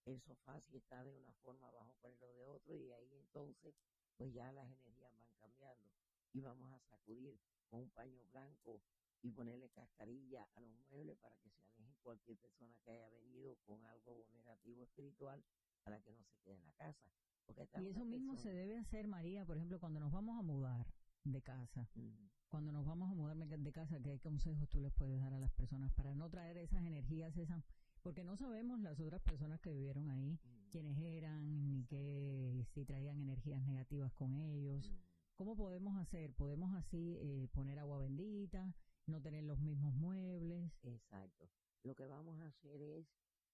El 0.06 0.22
sofá 0.22 0.60
si 0.62 0.78
está 0.78 1.04
de 1.04 1.14
una 1.16 1.34
forma, 1.42 1.72
vamos 1.72 1.96
a 1.98 2.02
ponerlo 2.02 2.28
de 2.34 2.44
otro 2.46 2.76
y 2.76 2.92
ahí 2.92 3.16
entonces 3.16 3.74
pues 4.18 4.32
ya 4.34 4.52
las 4.52 4.70
energías 4.70 5.12
van 5.18 5.34
cambiando. 5.40 5.92
Y 6.34 6.42
vamos 6.42 6.72
a 6.72 6.80
sacudir 6.90 7.38
con 7.70 7.82
un 7.82 7.90
paño 7.90 8.24
blanco 8.32 8.82
y 9.22 9.32
ponerle 9.32 9.70
cascarilla 9.70 10.48
a 10.56 10.62
los 10.62 10.72
muebles 10.90 11.18
para 11.18 11.36
que 11.38 11.50
se 11.50 11.62
aleje 11.62 11.96
cualquier 12.04 12.38
persona 12.38 12.76
que 12.84 12.92
haya 12.92 13.10
venido 13.10 13.56
con 13.66 13.84
algo 13.86 14.26
negativo 14.34 14.84
espiritual 14.84 15.44
para 15.84 16.00
que 16.02 16.12
no 16.12 16.24
se 16.24 16.38
quede 16.44 16.56
en 16.56 16.64
la 16.64 16.74
casa. 16.74 17.12
Porque 17.46 17.68
Y 17.82 17.88
eso 17.88 18.06
mismo 18.06 18.36
se 18.36 18.52
debe 18.54 18.78
hacer, 18.78 19.08
María, 19.08 19.46
por 19.46 19.58
ejemplo, 19.58 19.80
cuando 19.80 20.00
nos 20.00 20.12
vamos 20.12 20.38
a 20.38 20.42
mudar 20.42 20.86
de 21.24 21.42
casa. 21.42 21.90
Ujú. 21.96 22.30
Cuando 22.50 22.72
nos 22.72 22.86
vamos 22.86 23.12
a 23.12 23.16
mudar 23.16 23.38
de 23.38 23.72
casa, 23.72 24.00
¿qué 24.02 24.20
consejos 24.20 24.70
tú 24.70 24.80
les 24.80 24.94
puedes 24.94 25.20
dar 25.20 25.34
a 25.34 25.40
las 25.40 25.52
personas 25.52 25.92
para 25.94 26.14
no 26.16 26.30
traer 26.30 26.58
esas 26.58 26.86
energías, 26.86 27.36
esas 27.38 27.64
porque 28.02 28.24
no 28.24 28.38
sabemos 28.38 28.80
las 28.80 29.00
otras 29.00 29.22
personas 29.22 29.60
que 29.60 29.72
vivieron 29.74 30.10
ahí, 30.10 30.40
Ujú. 30.44 30.70
quiénes 30.72 30.98
eran, 31.00 31.70
ni 31.70 31.84
qué, 31.86 32.66
si 32.74 32.86
traían 32.86 33.20
energías 33.20 33.62
negativas 33.64 34.14
con 34.14 34.34
ellos. 34.34 34.88
Ujú. 34.88 35.07
¿Cómo 35.38 35.56
podemos 35.56 35.96
hacer? 36.00 36.34
¿Podemos 36.34 36.74
así 36.74 37.16
eh, 37.22 37.48
poner 37.54 37.78
agua 37.78 38.00
bendita, 38.00 38.74
no 39.06 39.22
tener 39.22 39.44
los 39.44 39.60
mismos 39.60 39.94
muebles? 39.94 40.74
Exacto. 40.82 41.48
Lo 41.84 41.94
que 41.94 42.08
vamos 42.08 42.42
a 42.42 42.48
hacer 42.48 42.82
es 42.82 43.06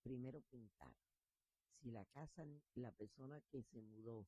primero 0.01 0.39
pintar. 0.43 0.95
Si 1.81 1.91
la 1.91 2.05
casa, 2.05 2.45
la 2.75 2.93
persona 2.93 3.41
que 3.51 3.63
se 3.63 3.81
mudó 3.81 4.25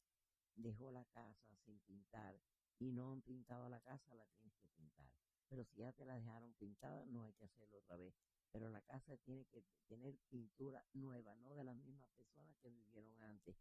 dejó 0.55 0.91
la 0.91 1.05
casa 1.05 1.55
sin 1.63 1.79
pintar 1.79 2.37
y 2.77 2.91
no 2.91 3.13
han 3.13 3.21
pintado 3.21 3.69
la 3.69 3.79
casa, 3.79 4.13
la 4.15 4.25
tienes 4.35 4.53
que 4.57 4.67
pintar. 4.75 5.09
Pero 5.47 5.63
si 5.63 5.77
ya 5.77 5.93
te 5.93 6.03
la 6.03 6.15
dejaron 6.15 6.53
pintada, 6.55 7.05
no 7.05 7.23
hay 7.23 7.31
que 7.35 7.45
hacerlo 7.45 7.77
otra 7.77 7.95
vez. 7.95 8.13
Pero 8.51 8.67
la 8.67 8.81
casa 8.81 9.15
tiene 9.23 9.45
que 9.45 9.63
tener 9.87 10.17
pintura 10.27 10.85
nueva, 10.91 11.33
no 11.37 11.55
de 11.55 11.63
las 11.63 11.77
mismas 11.77 12.09
personas 12.17 12.53
que 12.61 12.69
vivieron 12.69 13.17
antes. 13.21 13.55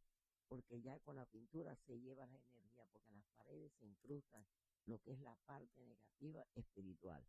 Porque 0.48 0.80
ya 0.80 0.98
con 1.00 1.16
la 1.16 1.26
pintura 1.26 1.74
se 1.76 1.98
lleva 2.00 2.26
la 2.26 2.36
energía, 2.36 2.86
porque 2.92 3.12
en 3.12 3.18
las 3.18 3.30
paredes 3.36 3.72
se 3.78 3.86
incrustan 3.86 4.46
lo 4.86 4.98
que 4.98 5.12
es 5.12 5.20
la 5.20 5.34
parte 5.46 5.84
negativa 5.84 6.44
espiritual 6.54 7.24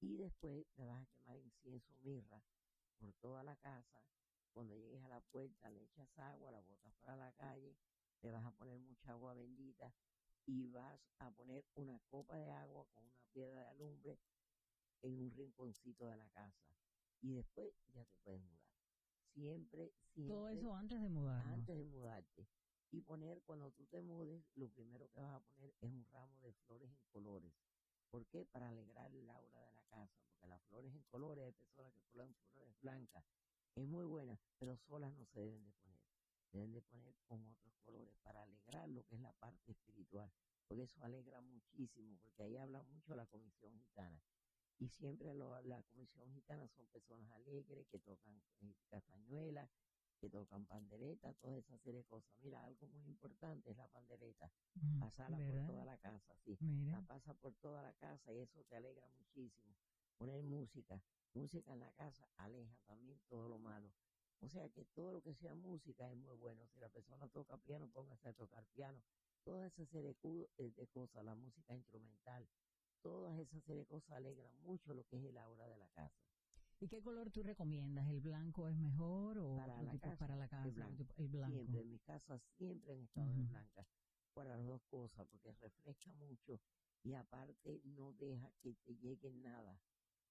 y 0.00 0.16
después 0.16 0.66
le 0.76 0.84
vas 0.84 1.02
a 1.02 1.06
quemar 1.06 1.38
incienso 1.38 1.94
mirra 2.02 2.42
por 2.98 3.12
toda 3.14 3.42
la 3.42 3.56
casa. 3.56 4.02
Cuando 4.52 4.74
llegues 4.74 5.02
a 5.02 5.08
la 5.08 5.20
puerta 5.20 5.70
le 5.70 5.82
echas 5.82 6.08
agua, 6.18 6.50
la 6.50 6.60
botas 6.60 6.94
para 7.02 7.16
la 7.16 7.32
calle, 7.32 7.76
le 8.22 8.30
vas 8.30 8.44
a 8.44 8.50
poner 8.52 8.78
mucha 8.78 9.10
agua 9.10 9.34
bendita 9.34 9.92
y 10.46 10.66
vas 10.68 11.00
a 11.18 11.30
poner 11.30 11.64
una 11.74 11.98
copa 12.10 12.36
de 12.36 12.50
agua 12.50 12.86
con 12.94 13.04
una 13.04 13.24
piedra 13.32 13.60
de 13.60 13.68
alumbre 13.68 14.18
en 15.02 15.20
un 15.20 15.30
rinconcito 15.32 16.06
de 16.06 16.16
la 16.16 16.28
casa. 16.30 16.64
Y 17.20 17.32
después 17.32 17.72
ya 17.92 18.04
te 18.04 18.16
puedes 18.22 18.42
mudar. 18.42 18.65
Siempre, 19.36 19.92
siempre 20.14 20.34
Todo 20.34 20.48
eso 20.48 20.74
antes 20.74 20.98
de 21.02 21.08
mudarnos. 21.10 21.52
antes 21.52 21.76
de 21.76 21.84
mudarte. 21.84 22.48
Y 22.90 23.02
poner, 23.02 23.42
cuando 23.42 23.70
tú 23.72 23.84
te 23.84 24.00
mudes, 24.00 24.42
lo 24.54 24.70
primero 24.70 25.10
que 25.10 25.20
vas 25.20 25.34
a 25.34 25.40
poner 25.40 25.74
es 25.78 25.90
un 25.90 26.06
ramo 26.06 26.40
de 26.40 26.54
flores 26.64 26.88
en 26.90 27.04
colores. 27.12 27.52
¿Por 28.10 28.24
qué? 28.28 28.46
Para 28.46 28.70
alegrar 28.70 29.14
el 29.14 29.28
aura 29.28 29.60
de 29.60 29.72
la 29.72 29.82
casa. 29.90 30.16
Porque 30.30 30.46
las 30.46 30.62
flores 30.62 30.94
en 30.94 31.02
colores, 31.10 31.44
hay 31.44 31.52
personas 31.52 31.92
que 31.92 32.00
ponen 32.12 32.34
flores 32.50 32.74
blancas. 32.80 33.24
Es 33.74 33.86
muy 33.86 34.06
buena, 34.06 34.40
pero 34.58 34.74
solas 34.78 35.12
no 35.12 35.26
se 35.26 35.40
deben 35.40 35.62
de 35.66 35.72
poner. 35.72 36.00
Deben 36.52 36.72
de 36.72 36.80
poner 36.80 37.14
con 37.26 37.44
otros 37.46 37.74
colores 37.84 38.14
para 38.22 38.42
alegrar 38.42 38.88
lo 38.88 39.04
que 39.04 39.16
es 39.16 39.20
la 39.20 39.32
parte 39.34 39.72
espiritual. 39.72 40.32
Porque 40.66 40.84
eso 40.84 41.02
alegra 41.02 41.42
muchísimo, 41.42 42.16
porque 42.22 42.44
ahí 42.44 42.56
habla 42.56 42.82
mucho 42.84 43.14
la 43.14 43.26
comisión 43.26 43.78
gitana. 43.78 44.18
Y 44.78 44.88
siempre 44.88 45.32
lo- 45.34 45.60
la 45.62 45.82
comisión 45.84 46.30
gitana 46.32 46.68
son 46.68 46.86
personas 46.88 47.30
alegres 47.32 47.86
que 47.88 47.98
tocan 47.98 48.42
eh, 48.60 48.74
castañuelas, 48.90 49.70
que 50.20 50.28
tocan 50.30 50.66
pandereta, 50.66 51.32
toda 51.34 51.58
esa 51.58 51.78
serie 51.78 52.00
de 52.00 52.04
cosas. 52.06 52.30
Mira, 52.40 52.62
algo 52.64 52.86
muy 52.88 53.04
importante 53.06 53.70
es 53.70 53.76
la 53.76 53.88
pandereta, 53.88 54.50
Mm, 54.74 54.98
pasarla 55.00 55.38
por 55.38 55.66
toda 55.66 55.84
la 55.84 55.96
casa, 55.98 56.34
sí. 56.44 56.56
Mira. 56.60 56.92
La 57.00 57.06
pasa 57.06 57.34
por 57.34 57.54
toda 57.56 57.82
la 57.82 57.92
casa 57.94 58.32
y 58.32 58.38
eso 58.38 58.62
te 58.64 58.76
alegra 58.76 59.08
muchísimo. 59.18 59.74
Poner 60.18 60.42
música, 60.42 61.02
música 61.34 61.72
en 61.72 61.80
la 61.80 61.92
casa 61.92 62.28
aleja 62.36 62.76
también 62.86 63.18
todo 63.28 63.48
lo 63.48 63.58
malo. 63.58 63.92
O 64.40 64.48
sea 64.48 64.68
que 64.70 64.84
todo 64.94 65.12
lo 65.12 65.22
que 65.22 65.34
sea 65.34 65.54
música 65.54 66.10
es 66.10 66.16
muy 66.16 66.36
bueno. 66.36 66.66
Si 66.68 66.78
la 66.78 66.88
persona 66.90 67.26
toca 67.28 67.56
piano, 67.58 67.88
póngase 67.88 68.28
a 68.28 68.32
tocar 68.34 68.64
piano. 68.74 69.02
Toda 69.44 69.66
esa 69.66 69.84
serie 69.86 70.14
de 70.22 70.50
eh, 70.58 70.70
de 70.76 70.86
cosas, 70.88 71.24
la 71.24 71.34
música 71.34 71.74
instrumental, 71.74 72.46
todas 73.02 73.38
esas 73.38 73.62
serie 73.64 73.80
de 73.82 73.86
cosas 73.86 74.10
alegran 74.12 74.52
mucho 74.62 74.94
lo 74.94 75.04
que 75.04 75.16
es 75.16 75.24
el 75.24 75.36
aura 75.38 75.68
de 75.68 75.76
la 75.76 75.88
casa. 75.88 76.14
¿Y 76.78 76.88
qué 76.88 77.00
color 77.00 77.30
tú 77.30 77.42
recomiendas? 77.42 78.06
¿El 78.08 78.20
blanco 78.20 78.68
es 78.68 78.76
mejor 78.76 79.38
o 79.38 79.56
Para 79.56 79.82
la 79.82 79.92
tipo? 79.92 80.08
casa, 80.10 80.16
para 80.18 80.36
la 80.36 80.48
casa? 80.48 80.68
blanco. 80.68 81.06
el 81.16 81.28
blanco. 81.28 81.54
Siempre, 81.56 81.80
en 81.80 81.90
mis 81.90 82.02
casas 82.02 82.42
siempre 82.58 82.92
han 82.92 83.00
estado 83.00 83.32
de 83.32 83.40
Ujú. 83.40 83.48
blanca. 83.48 83.86
Para 84.34 84.56
las 84.56 84.66
dos 84.66 84.82
cosas, 84.90 85.26
porque 85.30 85.52
refresca 85.52 86.12
mucho 86.12 86.60
y 87.02 87.14
aparte 87.14 87.80
no 87.84 88.12
deja 88.12 88.52
que 88.62 88.74
te 88.84 88.94
llegue 88.96 89.30
nada, 89.32 89.80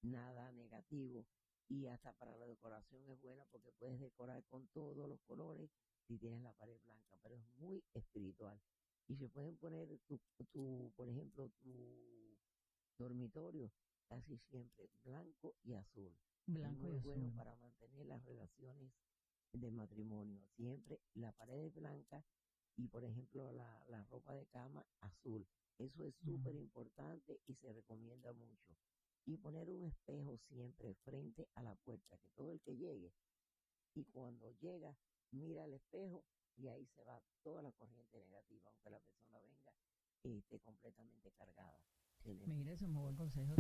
nada 0.04 0.52
negativo. 0.52 1.26
Y 1.68 1.88
hasta 1.88 2.14
para 2.14 2.38
la 2.38 2.46
decoración 2.46 3.02
es 3.10 3.20
buena 3.22 3.44
porque 3.46 3.72
puedes 3.80 4.00
decorar 4.00 4.44
con 4.46 4.68
todos 4.68 5.10
los 5.10 5.20
colores 5.22 5.72
si 6.08 6.20
tienes 6.20 6.42
la 6.44 6.54
pared 6.54 6.78
blanca, 6.84 7.18
pero 7.24 7.36
es 7.36 7.44
muy 7.58 7.84
espiritual. 7.96 8.62
Y 9.08 9.16
se 9.16 9.28
pueden 9.30 9.58
poner 9.58 9.88
tu, 10.08 10.20
tu 10.52 10.92
por 10.96 11.10
ejemplo, 11.10 11.50
tu 11.64 12.25
dormitorio 12.98 13.72
casi 14.08 14.38
siempre 14.50 14.90
blanco 15.04 15.56
y 15.64 15.74
azul 15.74 16.16
Blanco 16.48 16.88
es 16.90 16.96
y 16.96 16.98
muy 16.98 16.98
azul. 17.00 17.02
bueno 17.02 17.32
para 17.36 17.56
mantener 17.56 18.06
las 18.06 18.24
relaciones 18.26 18.92
de 19.54 19.72
matrimonio. 19.72 20.42
Siempre 20.56 21.00
la 21.16 21.32
pared 21.32 21.66
es 21.66 21.74
blanca 21.74 22.24
y, 22.78 22.88
por 22.88 23.04
ejemplo, 23.06 23.52
la, 23.54 23.84
la 23.88 24.04
ropa 24.06 24.34
de 24.36 24.46
cama 24.48 24.86
azul. 25.00 25.48
Eso 25.78 26.06
es 26.06 26.16
súper 26.24 26.56
importante 26.56 27.40
y 27.48 27.56
se 27.56 27.72
recomienda 27.74 28.32
mucho. 28.34 28.76
Y 29.26 29.38
poner 29.38 29.70
un 29.70 29.86
espejo 29.86 30.38
siempre 30.50 30.94
frente 31.04 31.48
a 31.56 31.64
la 31.64 31.76
puerta, 31.76 32.18
que 32.18 32.30
todo 32.30 32.52
el 32.52 32.62
que 32.62 32.76
llegue 32.78 33.12
y 33.96 34.04
cuando 34.06 34.52
llega, 34.60 34.96
mira 35.32 35.66
el 35.66 35.74
espejo 35.74 36.24
y 36.58 36.68
ahí 36.68 36.86
se 36.96 37.04
va 37.04 37.22
toda 37.44 37.62
la 37.62 37.72
corriente 37.72 38.20
negativa, 38.20 38.70
aunque 38.70 38.90
la 38.90 39.00
persona 39.00 39.40
venga 39.40 39.74
esté 40.24 40.60
completamente 40.60 41.32
cargada. 41.32 41.80
Mira, 42.26 42.74
es 42.74 42.82
un 42.82 42.92
muy 42.92 43.04
buen 43.04 43.16
consejo. 43.16 43.54